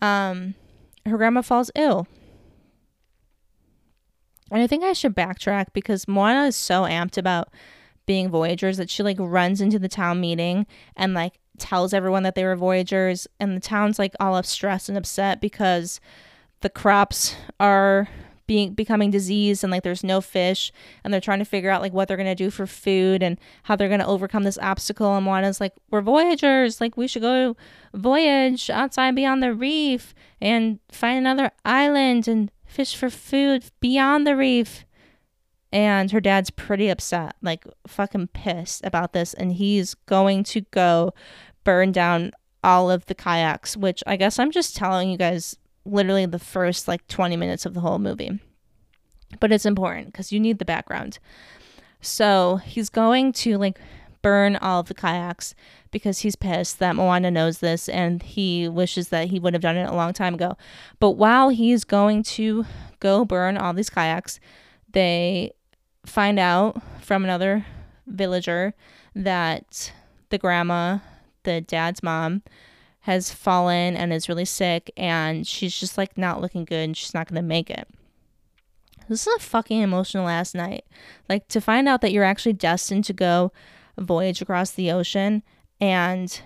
[0.00, 0.54] Um,
[1.04, 2.06] her grandma falls ill.
[4.50, 7.48] And I think I should backtrack because Moana is so amped about
[8.06, 10.66] being Voyagers that she like runs into the town meeting
[10.96, 14.88] and like tells everyone that they were Voyagers, and the town's like all up stressed
[14.88, 16.00] and upset because
[16.60, 18.08] the crops are
[18.46, 21.92] being becoming diseased and like there's no fish and they're trying to figure out like
[21.92, 25.14] what they're gonna do for food and how they're gonna overcome this obstacle.
[25.16, 26.80] And Moana's like we're voyagers.
[26.80, 27.56] Like we should go
[27.92, 34.36] voyage outside beyond the reef and find another island and fish for food beyond the
[34.36, 34.84] reef
[35.76, 41.12] and her dad's pretty upset like fucking pissed about this and he's going to go
[41.64, 42.32] burn down
[42.64, 45.54] all of the kayaks, which I guess I'm just telling you guys
[45.84, 48.40] literally the first like 20 minutes of the whole movie.
[49.38, 51.18] But it's important because you need the background.
[52.00, 53.78] So he's going to like
[54.22, 55.54] burn all of the kayaks
[55.90, 59.76] because he's pissed that Moana knows this and he wishes that he would have done
[59.76, 60.56] it a long time ago.
[61.00, 62.64] But while he's going to
[62.98, 64.40] go burn all these kayaks,
[64.92, 65.52] they
[66.06, 67.66] find out from another
[68.06, 68.74] villager
[69.14, 69.92] that
[70.30, 70.98] the grandma
[71.44, 72.42] the dad's mom
[73.00, 77.14] has fallen and is really sick and she's just like not looking good and she's
[77.14, 77.88] not going to make it.
[79.08, 80.84] This is a fucking emotional ass night.
[81.28, 83.52] Like to find out that you're actually destined to go
[83.96, 85.44] voyage across the ocean
[85.80, 86.40] and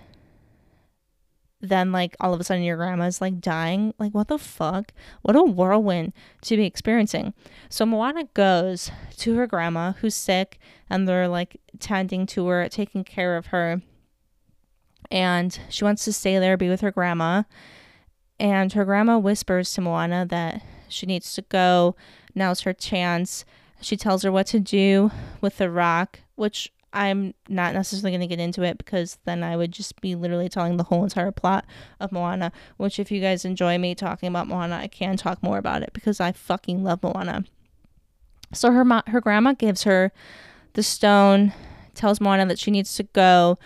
[1.61, 3.93] then like all of a sudden your grandma's like dying.
[3.99, 4.93] Like what the fuck?
[5.21, 7.33] What a whirlwind to be experiencing.
[7.69, 10.59] So Moana goes to her grandma who's sick
[10.89, 13.81] and they're like tending to her, taking care of her
[15.11, 17.43] and she wants to stay there, be with her grandma.
[18.39, 21.95] And her grandma whispers to Moana that she needs to go.
[22.33, 23.45] Now's her chance.
[23.81, 28.35] She tells her what to do with the rock, which I'm not necessarily going to
[28.35, 31.65] get into it because then I would just be literally telling the whole entire plot
[31.99, 35.57] of Moana, which if you guys enjoy me talking about Moana, I can talk more
[35.57, 37.45] about it because I fucking love Moana.
[38.53, 40.11] So her mo- her grandma gives her
[40.73, 41.53] the stone,
[41.93, 43.57] tells Moana that she needs to go,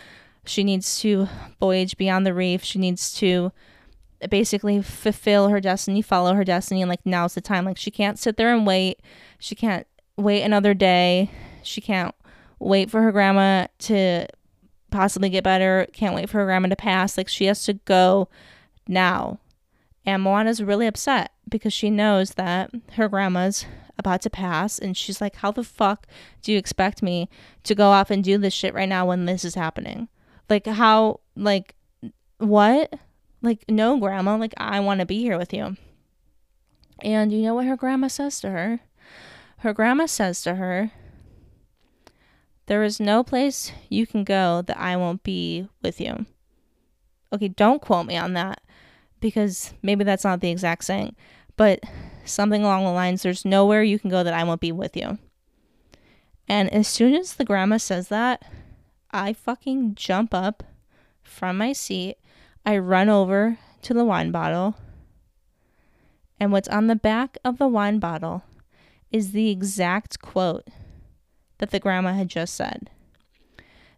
[0.45, 1.27] she needs to
[1.59, 3.51] voyage beyond the reef, she needs to
[4.29, 7.65] basically fulfill her destiny, follow her destiny, and like now's the time.
[7.65, 9.01] Like she can't sit there and wait.
[9.39, 9.85] She can't
[10.17, 11.31] wait another day.
[11.63, 12.14] She can't
[12.59, 14.27] wait for her grandma to
[14.91, 17.17] possibly get better, can't wait for her grandma to pass.
[17.17, 18.29] Like she has to go
[18.87, 19.39] now.
[20.05, 23.65] And Moana's really upset because she knows that her grandma's
[23.97, 26.07] about to pass and she's like, How the fuck
[26.41, 27.29] do you expect me
[27.63, 30.07] to go off and do this shit right now when this is happening?
[30.49, 31.75] Like how like
[32.37, 32.93] what?
[33.41, 35.77] Like, no, grandma, like I want to be here with you.
[37.01, 38.79] And you know what her grandma says to her?
[39.57, 40.91] Her grandma says to her,
[42.67, 46.25] there is no place you can go that I won't be with you.
[47.31, 48.61] Okay, don't quote me on that
[49.19, 51.15] because maybe that's not the exact saying,
[51.57, 51.79] but
[52.25, 55.17] something along the lines there's nowhere you can go that I won't be with you.
[56.47, 58.43] And as soon as the grandma says that,
[59.11, 60.63] I fucking jump up
[61.23, 62.17] from my seat.
[62.65, 64.75] I run over to the wine bottle.
[66.39, 68.43] And what's on the back of the wine bottle
[69.11, 70.67] is the exact quote
[71.57, 72.89] that the grandma had just said.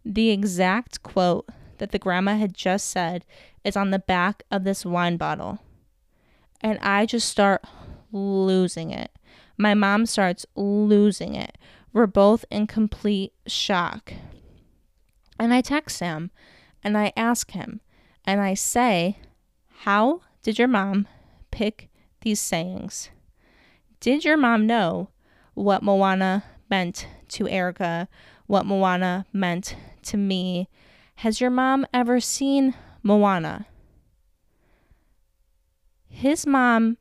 [0.06, 1.48] The exact quote
[1.78, 3.26] that the grandma had just said
[3.64, 5.60] is on the back of this wine bottle.
[6.62, 7.64] And I just start
[8.12, 9.12] losing it.
[9.58, 11.58] My mom starts losing it.
[11.94, 14.14] We're both in complete shock.
[15.40, 16.32] And I text him
[16.84, 17.82] and I ask him
[18.26, 19.18] and I say,
[19.80, 21.08] How did your mom
[21.52, 21.90] pick
[22.22, 23.10] these sayings?
[24.00, 25.10] Did your mom know
[25.54, 28.08] what Moana meant to Erica,
[28.46, 30.70] what Moana meant to me.
[31.16, 33.68] Has your mom ever seen Moana?
[36.08, 36.98] His mom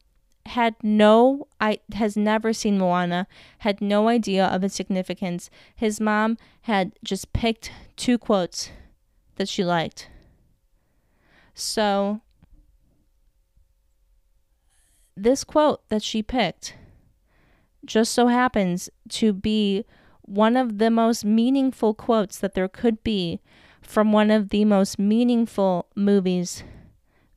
[0.47, 3.27] had no I has never seen Moana,
[3.59, 5.51] had no idea of its significance.
[5.75, 8.71] His mom had just picked two quotes
[9.37, 10.09] that she liked.
[11.55, 12.21] So
[15.17, 16.75] this quote that she picked
[17.87, 19.84] just so happens to be
[20.22, 23.41] one of the most meaningful quotes that there could be
[23.80, 26.64] from one of the most meaningful movies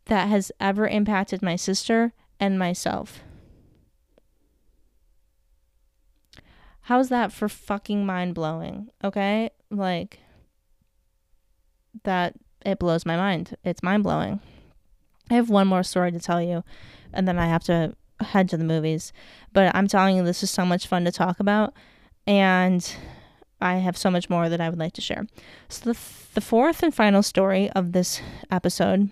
[0.06, 3.22] that has ever impacted my sister and myself.
[6.82, 8.90] How's that for fucking mind blowing?
[9.04, 9.52] Okay?
[9.70, 10.20] Like,
[12.04, 12.34] that,
[12.66, 13.56] it blows my mind.
[13.64, 14.40] It's mind blowing.
[15.30, 16.64] I have one more story to tell you,
[17.14, 19.14] and then I have to head to the movies.
[19.54, 21.74] But I'm telling you, this is so much fun to talk about
[22.30, 22.96] and
[23.60, 25.28] I have so much more that I would like to share.
[25.68, 26.00] So, the,
[26.36, 29.10] the fourth and final story of this episode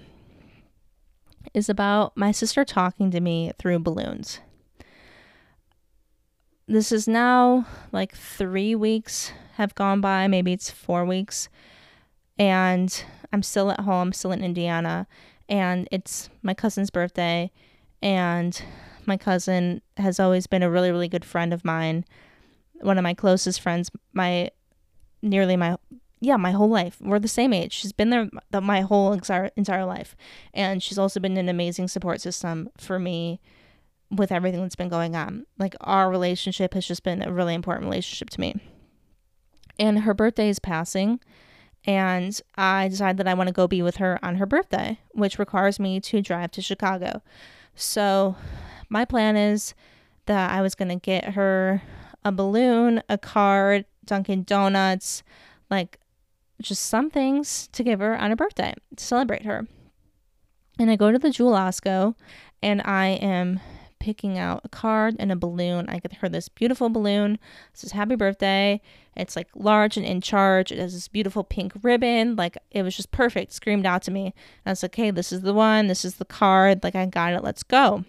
[1.54, 4.40] is about my sister talking to me through balloons.
[6.68, 11.50] This is now like three weeks have gone by, maybe it's four weeks,
[12.38, 13.04] and
[13.34, 15.08] I'm still at home, still in Indiana,
[15.50, 17.52] and it's my cousin's birthday,
[18.02, 18.62] and
[19.08, 22.06] my cousin has always been a really, really good friend of mine
[22.82, 24.52] one of my closest friends, my
[25.22, 25.78] nearly my
[26.20, 26.98] yeah, my whole life.
[27.00, 27.74] We're the same age.
[27.74, 30.16] She's been there the, my whole entire entire life,
[30.54, 33.40] and she's also been an amazing support system for me
[34.10, 35.46] with everything that's been going on.
[35.58, 38.56] Like our relationship has just been a really important relationship to me.
[39.80, 41.20] And her birthday is passing,
[41.86, 45.38] and I decided that I want to go be with her on her birthday, which
[45.38, 47.22] requires me to drive to Chicago.
[47.76, 48.36] So,
[48.90, 49.74] my plan is
[50.26, 51.82] that I was going to get her
[52.24, 55.24] a balloon, a card, Dunkin' Donuts,
[55.70, 56.00] like
[56.62, 59.68] just some things to give her on her birthday to celebrate her.
[60.80, 62.16] And I go to the Jewel Osco
[62.62, 63.60] and I am
[64.00, 65.88] picking out a card and a balloon.
[65.90, 67.34] I get her this beautiful balloon.
[67.34, 67.40] It
[67.74, 68.82] says happy birthday.
[69.16, 70.72] It's like large and in charge.
[70.72, 72.36] It has this beautiful pink ribbon.
[72.36, 73.54] Like it was just perfect.
[73.54, 74.26] Screamed out to me.
[74.26, 74.34] And
[74.68, 75.88] I was like, okay, this is the one.
[75.88, 76.84] This is the card.
[76.84, 77.44] Like I got it.
[77.44, 78.06] Let's go.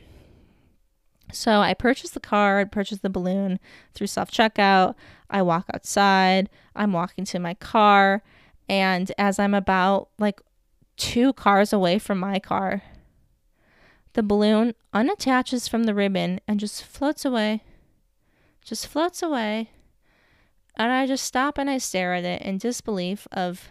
[1.33, 3.59] So I purchased the card, purchased the balloon
[3.95, 4.95] through self checkout.
[5.31, 6.49] I walk outside.
[6.75, 8.23] I'm walking to my car.
[8.69, 10.41] And as I'm about like
[10.97, 12.83] two cars away from my car,
[14.15, 17.63] the balloon unattaches from the ribbon and just floats away.
[18.65, 19.71] Just floats away.
[20.77, 23.69] And I just stop and I stare at it in disbelief of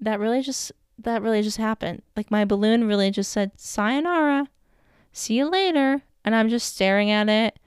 [0.00, 2.02] that really just that really just happened.
[2.16, 4.48] Like my balloon really just said sayonara
[5.18, 6.02] see you later.
[6.24, 7.58] And I'm just staring at it.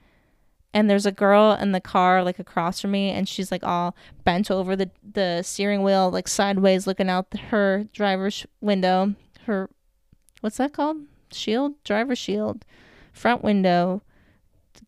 [0.74, 3.10] and there's a girl in the car like across from me.
[3.10, 3.94] And she's like all
[4.24, 9.14] bent over the the steering wheel like sideways looking out her driver's window.
[9.46, 9.68] Her
[10.40, 10.98] what's that called?
[11.32, 11.82] Shield?
[11.84, 12.64] Driver shield.
[13.12, 14.02] Front window.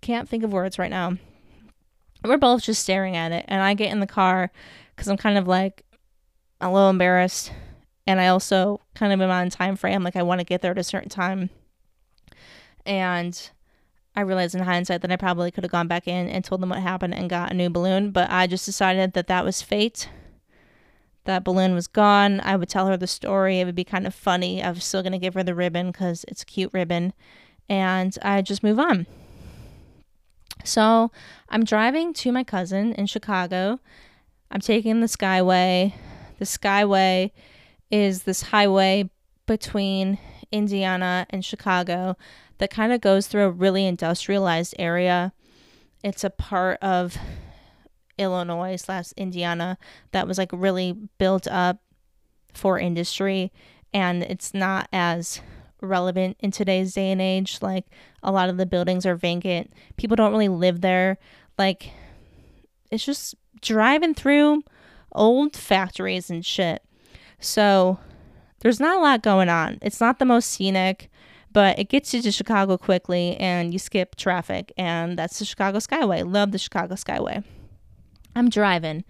[0.01, 1.19] Can't think of words right now.
[2.25, 3.45] We're both just staring at it.
[3.49, 4.51] And i get in the car
[4.95, 5.85] because i'm kind of like
[6.61, 7.53] a little embarrassed.
[8.07, 10.03] And i also kind of am on time frame.
[10.03, 11.51] Like i want to get there at a certain time
[12.87, 13.51] and
[14.17, 16.71] I realized in hindsight that I probably could have gone back in and told them
[16.71, 20.09] what happened and got a new balloon, but I just decided that that was fate.
[21.25, 22.41] That balloon was gone.
[22.41, 23.59] I would tell her the story.
[23.59, 24.63] It would be kind of funny.
[24.63, 27.13] I was still going to give her the ribbon because it's a cute ribbon.
[27.69, 29.07] And I just move on.
[30.65, 31.11] So
[31.49, 33.81] I'm driving to my cousin in Chicago.
[34.51, 35.95] I'm taking the Skyway.
[36.39, 37.33] The Skyway
[37.91, 39.11] is this highway
[39.47, 40.19] between
[40.55, 42.17] Indiana and Chicago
[42.59, 45.33] that kind of goes through a really industrialized area.
[46.05, 47.19] It's a part of
[48.19, 49.77] Illinois slash Indiana
[50.13, 51.79] that was like really built up
[52.53, 53.53] for industry
[53.93, 55.41] and it's not as
[55.81, 57.59] relevant in today's day and age.
[57.61, 57.87] Like
[58.23, 59.73] a lot of the buildings are vacant.
[59.97, 61.19] People don't really live there.
[61.59, 61.91] Like
[62.93, 64.63] it's just driving through
[65.11, 66.81] old factories and shit.
[67.41, 67.99] So
[68.65, 69.79] there's not a lot going on.
[69.81, 71.09] It's not the most scenic
[71.55, 74.73] but it gets you to Chicago quickly and you skip traffic.
[74.77, 76.31] And that's the Chicago Skyway.
[76.31, 77.45] Love the Chicago Skyway.
[78.37, 79.05] I'm driving.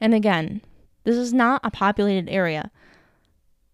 [0.00, 0.62] And again,
[1.04, 2.70] this is not a populated area.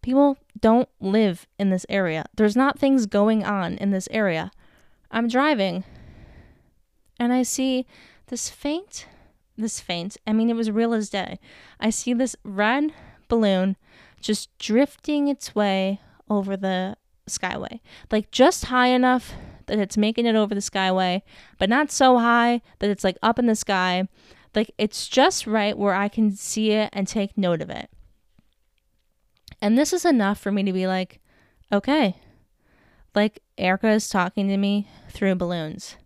[0.03, 2.27] People don't live in this area.
[2.37, 4.51] There's not things going on in this area.
[5.13, 5.85] I'm driving
[7.21, 7.87] and I see
[8.27, 9.07] this faint,
[9.57, 11.39] this faint, I mean, it was real as day.
[11.79, 12.93] I see this red
[13.29, 13.77] balloon
[14.21, 16.97] just drifting its way over the
[17.29, 17.81] skyway.
[18.11, 19.33] Like just high enough
[19.67, 21.23] that it's making it over the skyway,
[21.59, 24.09] but not so high that it's like up in the sky.
[24.55, 27.91] Like it's just right where I can see it and take note of it.
[29.61, 31.21] And this is enough for me to be like,
[31.73, 32.17] okay.
[33.15, 35.97] Like Erica is talking to me through balloons.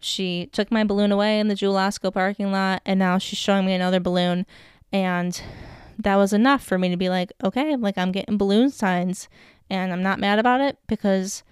[0.00, 3.66] She took my balloon away in the Jewel Osco parking lot and now she's showing
[3.66, 4.46] me another balloon
[4.92, 5.42] and
[5.98, 9.28] that was enough for me to be like, okay, like I'm getting balloon signs
[9.68, 11.42] and I'm not mad about it because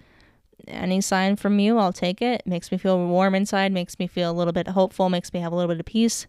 [0.67, 2.41] any sign from you, I'll take it.
[2.41, 2.47] it.
[2.47, 5.51] Makes me feel warm inside, makes me feel a little bit hopeful, makes me have
[5.51, 6.27] a little bit of peace.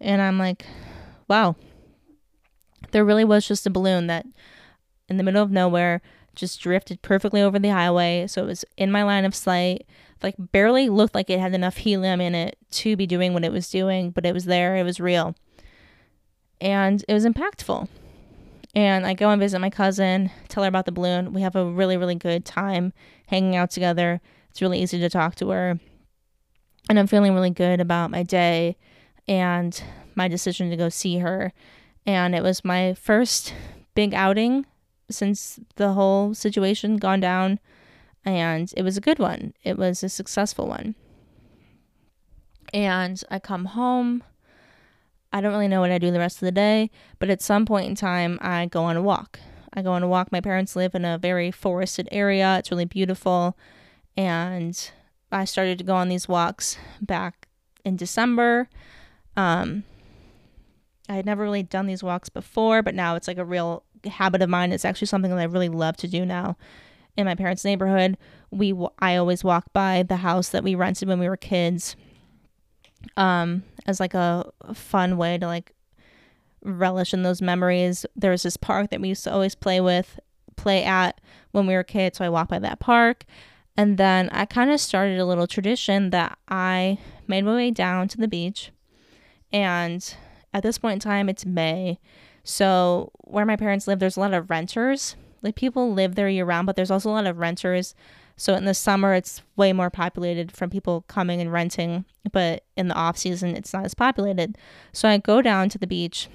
[0.00, 0.64] And I'm like,
[1.28, 1.56] wow,
[2.90, 4.26] there really was just a balloon that
[5.08, 6.00] in the middle of nowhere
[6.34, 8.26] just drifted perfectly over the highway.
[8.26, 9.86] So it was in my line of sight,
[10.22, 13.52] like barely looked like it had enough helium in it to be doing what it
[13.52, 15.34] was doing, but it was there, it was real.
[16.64, 17.88] And it was impactful
[18.74, 21.32] and I go and visit my cousin, tell her about the balloon.
[21.32, 22.92] We have a really, really good time
[23.26, 24.20] hanging out together.
[24.50, 25.78] It's really easy to talk to her.
[26.88, 28.76] And I'm feeling really good about my day
[29.28, 29.80] and
[30.16, 31.52] my decision to go see her.
[32.04, 33.54] And it was my first
[33.94, 34.66] big outing
[35.08, 37.60] since the whole situation gone down.
[38.24, 40.94] And it was a good one, it was a successful one.
[42.72, 44.24] And I come home
[45.34, 47.66] I don't really know what I do the rest of the day, but at some
[47.66, 49.40] point in time, I go on a walk.
[49.72, 50.30] I go on a walk.
[50.30, 52.56] My parents live in a very forested area.
[52.60, 53.58] It's really beautiful.
[54.16, 54.90] And
[55.32, 57.48] I started to go on these walks back
[57.84, 58.68] in December.
[59.36, 59.82] Um,
[61.08, 64.40] I had never really done these walks before, but now it's like a real habit
[64.40, 64.70] of mine.
[64.70, 66.56] It's actually something that I really love to do now.
[67.16, 68.16] In my parents' neighborhood,
[68.52, 71.96] we I always walk by the house that we rented when we were kids,
[73.16, 75.72] um, as like a fun way to like
[76.62, 78.06] relish in those memories.
[78.16, 80.18] There was this park that we used to always play with,
[80.56, 81.20] play at
[81.52, 82.18] when we were kids.
[82.18, 83.24] So I walked by that park.
[83.76, 88.08] And then I kind of started a little tradition that I made my way down
[88.08, 88.70] to the beach.
[89.52, 90.14] And
[90.52, 91.98] at this point in time, it's May.
[92.44, 95.16] So where my parents live, there's a lot of renters.
[95.42, 97.94] Like people live there year round, but there's also a lot of renters
[98.36, 102.88] so in the summer, it's way more populated from people coming and renting, but in
[102.88, 104.58] the off season, it's not as populated.
[104.92, 106.28] So I go down to the beach.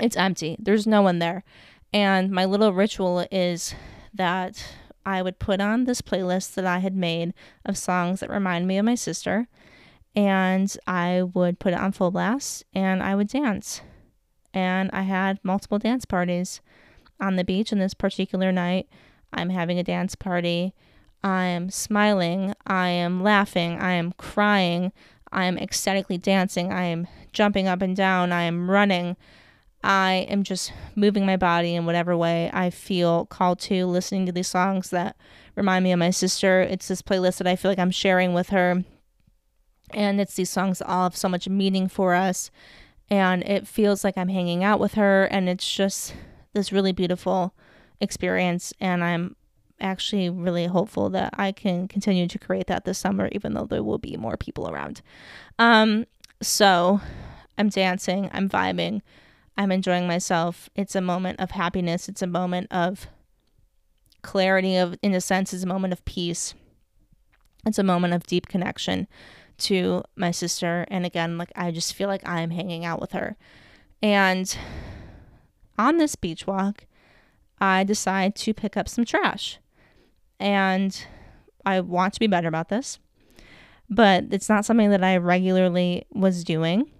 [0.00, 0.56] It's empty.
[0.58, 1.44] There's no one there.
[1.92, 3.74] And my little ritual is
[4.12, 4.64] that
[5.06, 7.32] I would put on this playlist that I had made
[7.64, 9.46] of songs that remind me of my sister.
[10.16, 13.82] And I would put it on full blast and I would dance.
[14.52, 16.60] And I had multiple dance parties
[17.20, 17.70] on the beach.
[17.70, 18.88] And this particular night,
[19.32, 20.74] I'm having a dance party
[21.22, 24.92] I am smiling, I am laughing, I am crying,
[25.32, 29.16] I am ecstatically dancing, I am jumping up and down, I am running.
[29.82, 34.32] I am just moving my body in whatever way I feel called to, listening to
[34.32, 35.16] these songs that
[35.54, 36.60] remind me of my sister.
[36.60, 38.82] It's this playlist that I feel like I'm sharing with her.
[39.94, 42.50] And it's these songs all have so much meaning for us.
[43.08, 45.24] And it feels like I'm hanging out with her.
[45.26, 46.14] And it's just
[46.54, 47.54] this really beautiful
[48.00, 48.74] experience.
[48.80, 49.36] And I'm
[49.80, 53.82] actually really hopeful that I can continue to create that this summer, even though there
[53.82, 55.02] will be more people around.
[55.58, 56.06] Um,
[56.40, 57.00] so
[57.56, 59.02] I'm dancing, I'm vibing,
[59.56, 60.70] I'm enjoying myself.
[60.76, 62.08] It's a moment of happiness.
[62.08, 63.08] It's a moment of
[64.22, 66.54] clarity of in a sense it's a moment of peace.
[67.66, 69.08] It's a moment of deep connection
[69.58, 73.36] to my sister and again like I just feel like I'm hanging out with her.
[74.00, 74.56] And
[75.76, 76.86] on this beach walk,
[77.60, 79.58] I decide to pick up some trash.
[80.40, 81.04] And
[81.64, 82.98] I want to be better about this,
[83.90, 86.90] but it's not something that I regularly was doing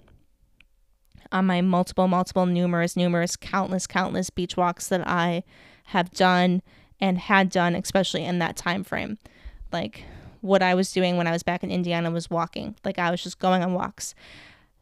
[1.30, 5.45] on my multiple, multiple, numerous, numerous, countless, countless beach walks that I
[5.86, 6.62] have done
[7.01, 9.18] and had done, especially in that time frame.
[9.72, 10.05] Like
[10.41, 12.76] what I was doing when I was back in Indiana was walking.
[12.84, 14.14] Like I was just going on walks.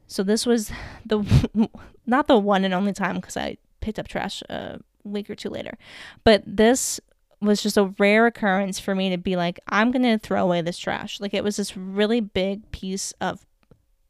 [0.07, 0.71] So this was
[1.07, 1.69] the
[2.07, 5.51] not the one and only time because I picked up trash a week or two
[5.51, 5.77] later,
[6.25, 7.01] but this
[7.47, 10.79] was just a rare occurrence for me to be like, I'm gonna throw away this
[10.79, 11.21] trash.
[11.21, 13.47] Like it was this really big piece of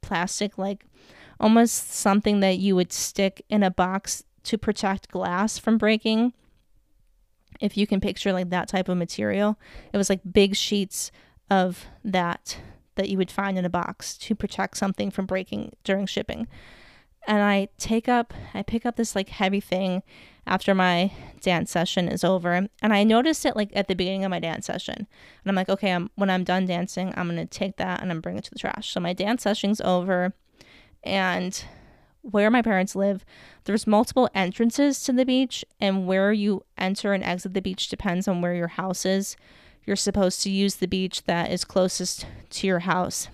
[0.00, 0.86] plastic, like
[1.38, 6.32] almost something that you would stick in a box to protect glass from breaking.
[7.60, 9.58] If you can picture like that type of material,
[9.92, 11.10] it was like big sheets
[11.50, 12.58] of that
[12.96, 16.48] that you would find in a box to protect something from breaking during shipping.
[17.26, 20.02] And I take up, I pick up this like heavy thing
[20.46, 22.52] after my dance session is over.
[22.52, 24.96] And I noticed it like at the beginning of my dance session.
[24.96, 25.06] And
[25.46, 28.20] I'm like, okay, I'm, when I'm done dancing, I'm going to take that and I'm
[28.20, 28.90] bring it to the trash.
[28.90, 30.34] So my dance session's over
[31.02, 31.64] and
[32.22, 33.24] where my parents live,
[33.64, 38.26] there's multiple entrances to the beach, and where you enter and exit the beach depends
[38.26, 39.36] on where your house is.
[39.84, 43.28] You're supposed to use the beach that is closest to your house.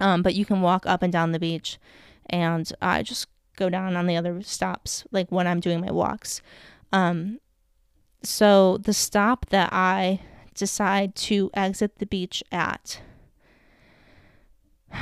[0.00, 1.78] Um, but you can walk up and down the beach,
[2.26, 3.26] and I just
[3.56, 6.42] go down on the other stops, like when I'm doing my walks.
[6.92, 7.40] Um,
[8.22, 10.20] so the stop that I
[10.54, 13.00] decide to exit the beach at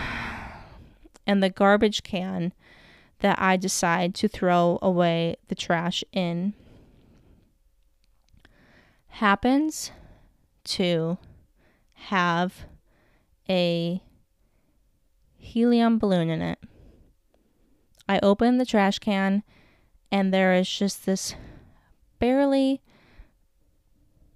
[1.26, 2.52] and the garbage can
[3.20, 6.54] that I decide to throw away the trash in
[9.08, 9.92] happens
[10.64, 11.18] to
[11.92, 12.66] have
[13.48, 14.02] a
[15.38, 16.58] helium balloon in it.
[18.08, 19.42] I open the trash can
[20.10, 21.34] and there is just this
[22.18, 22.80] barely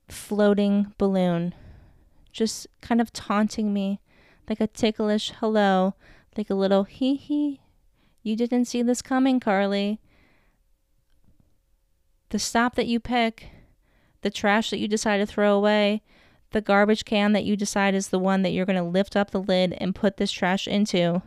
[0.08, 1.54] floating balloon
[2.32, 4.00] just kind of taunting me
[4.48, 5.94] like a ticklish hello
[6.38, 7.60] like a little hee hee.
[8.22, 10.00] You didn't see this coming, Carlie.
[12.30, 13.48] The stop that you pick,
[14.22, 16.02] the trash that you decide to throw away,
[16.52, 19.32] the garbage can that you decide is the one that you're going to lift up
[19.32, 21.22] the lid and put this trash into.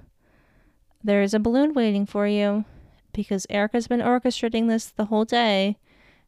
[1.04, 2.66] There is a balloon waiting for you
[3.14, 5.78] because Erica's been orchestrating this the whole day,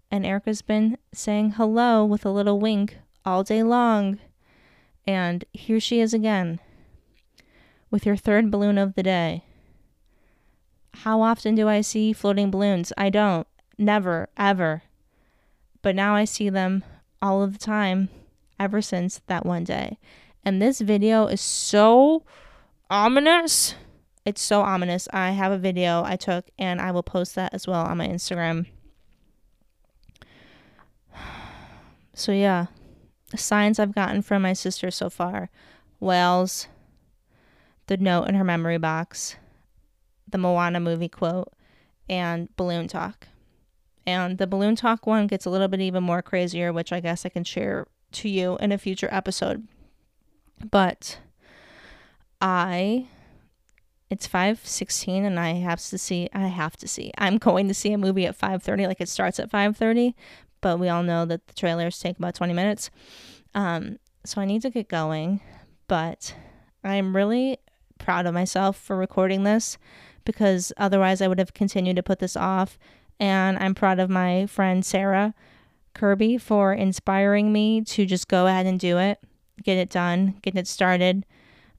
[0.09, 4.19] and Erica's been saying hello with a little wink all day long.
[5.05, 6.59] And here she is again
[7.91, 9.43] with your third balloon of the day.
[10.97, 12.91] How often do I see floating balloons?
[12.97, 13.47] I don't.
[13.77, 14.83] Never, ever.
[15.81, 16.83] But now I see them
[17.21, 18.09] all of the time
[18.59, 19.97] ever since that one day.
[20.43, 22.23] And this video is so
[22.89, 23.75] ominous.
[24.25, 25.07] It's so ominous.
[25.11, 28.07] I have a video I took and I will post that as well on my
[28.07, 28.67] Instagram.
[32.15, 32.67] So, yeah,
[33.31, 35.49] the signs I've gotten from my sister so far
[35.99, 36.67] whales,
[37.87, 39.35] the note in her memory box,
[40.29, 41.51] the Moana movie quote,
[42.07, 43.29] and balloon talk.
[44.05, 47.25] And the balloon talk one gets a little bit even more crazier, which I guess
[47.25, 49.67] I can share to you in a future episode.
[50.69, 51.19] But
[52.41, 53.07] I
[54.13, 57.11] it's 5:16 and I have to see I have to see.
[57.17, 60.13] I'm going to see a movie at 5:30 like it starts at 5:30,
[60.61, 62.91] but we all know that the trailers take about 20 minutes.
[63.55, 65.41] Um so I need to get going,
[65.87, 66.35] but
[66.83, 67.57] I'm really
[67.97, 69.77] proud of myself for recording this
[70.25, 72.77] because otherwise I would have continued to put this off.
[73.19, 75.33] And I'm proud of my friend Sarah
[75.95, 79.19] Kirby for inspiring me to just go ahead and do it,
[79.63, 81.25] get it done, get it started.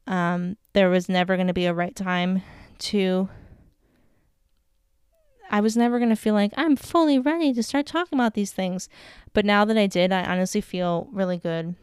[0.07, 2.43] Um, there was never going to be a right time
[2.79, 3.29] to.
[5.51, 8.53] I was never going to feel like I'm fully ready to start talking about these
[8.53, 8.89] things.
[9.33, 11.77] But now that I did, I honestly feel really good.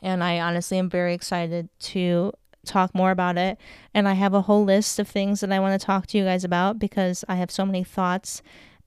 [0.00, 2.32] And I honestly am very excited to
[2.64, 3.58] talk more about it.
[3.92, 6.24] And I have a whole list of things that I want to talk to you
[6.24, 8.42] guys about because I have so many thoughts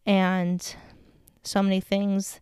[0.06, 0.76] and
[1.44, 2.40] so many things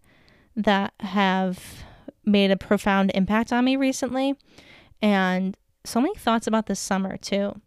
[0.55, 1.83] that have
[2.23, 4.35] made a profound impact on me recently.
[5.01, 7.59] And so many thoughts about this summer too.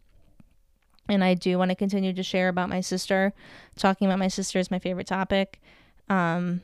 [1.09, 3.33] And I do want to continue to share about my sister.
[3.77, 5.61] Talking about my sister is my favorite topic.
[6.09, 6.61] Um,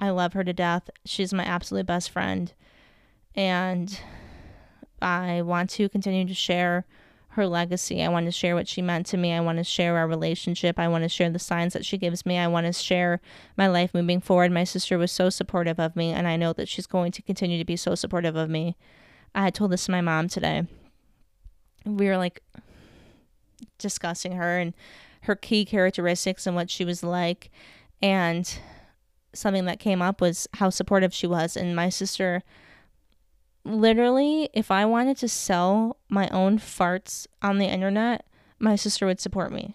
[0.00, 0.90] I love her to death.
[1.04, 2.52] She's my absolute best friend.
[3.34, 3.98] And
[5.00, 6.84] I want to continue to share
[7.30, 8.02] her legacy.
[8.02, 9.32] I want to share what she meant to me.
[9.32, 10.78] I want to share our relationship.
[10.78, 12.36] I want to share the signs that she gives me.
[12.36, 13.20] I want to share
[13.56, 14.50] my life moving forward.
[14.50, 17.58] My sister was so supportive of me, and I know that she's going to continue
[17.58, 18.76] to be so supportive of me.
[19.34, 20.66] I told this to my mom today.
[21.96, 22.42] We were like
[23.78, 24.74] discussing her and
[25.22, 27.50] her key characteristics and what she was like.
[28.02, 28.58] And
[29.32, 31.56] something that came up was how supportive she was.
[31.56, 32.42] And my sister
[33.64, 38.24] literally, if I wanted to sell my own farts on the internet,
[38.58, 39.74] my sister would support me.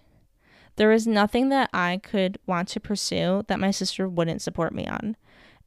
[0.75, 4.87] There is nothing that I could want to pursue that my sister wouldn't support me
[4.87, 5.15] on.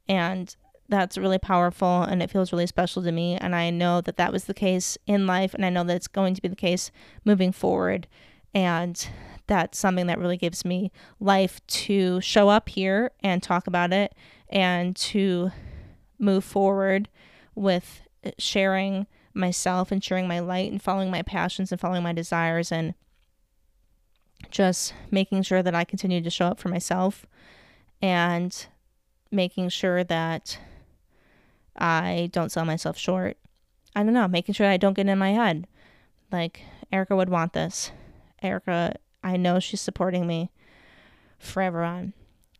[0.09, 0.53] And
[0.89, 3.35] that's really powerful and it feels really special to me.
[3.35, 5.53] And I know that that was the case in life.
[5.53, 6.91] And I know that it's going to be the case
[7.25, 8.07] moving forward.
[8.53, 9.07] And
[9.47, 14.13] that's something that really gives me life to show up here and talk about it
[14.49, 15.51] and to
[16.19, 17.09] move forward
[17.55, 22.13] with uh, sharing myself and sharing my light and following my passions and following my
[22.13, 22.93] desires and
[24.49, 27.25] just making sure that I continue to show up for myself
[28.01, 28.67] and
[29.31, 30.59] making sure that
[31.77, 33.37] I don't sell myself short.
[33.95, 35.67] I don't know, making sure I don't get in my head.
[36.31, 36.61] Like,
[36.91, 37.91] Erica would want this.
[38.41, 40.51] Erica, I know she's supporting me
[41.39, 42.13] forever on.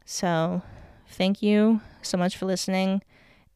[0.05, 0.61] So,
[1.09, 3.01] thank you so much for listening.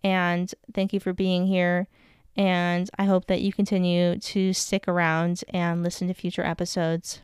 [0.04, 1.88] And thank you for being here.
[2.36, 7.22] And I hope that you continue to stick around and listen to future episodes.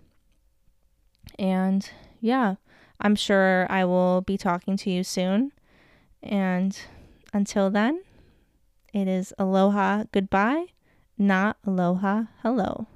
[1.40, 2.56] And yeah,
[3.00, 5.52] I'm sure I will be talking to you soon.
[6.22, 6.78] And
[7.34, 8.02] until then,
[8.94, 10.68] it is aloha goodbye,
[11.18, 12.88] not aloha hello.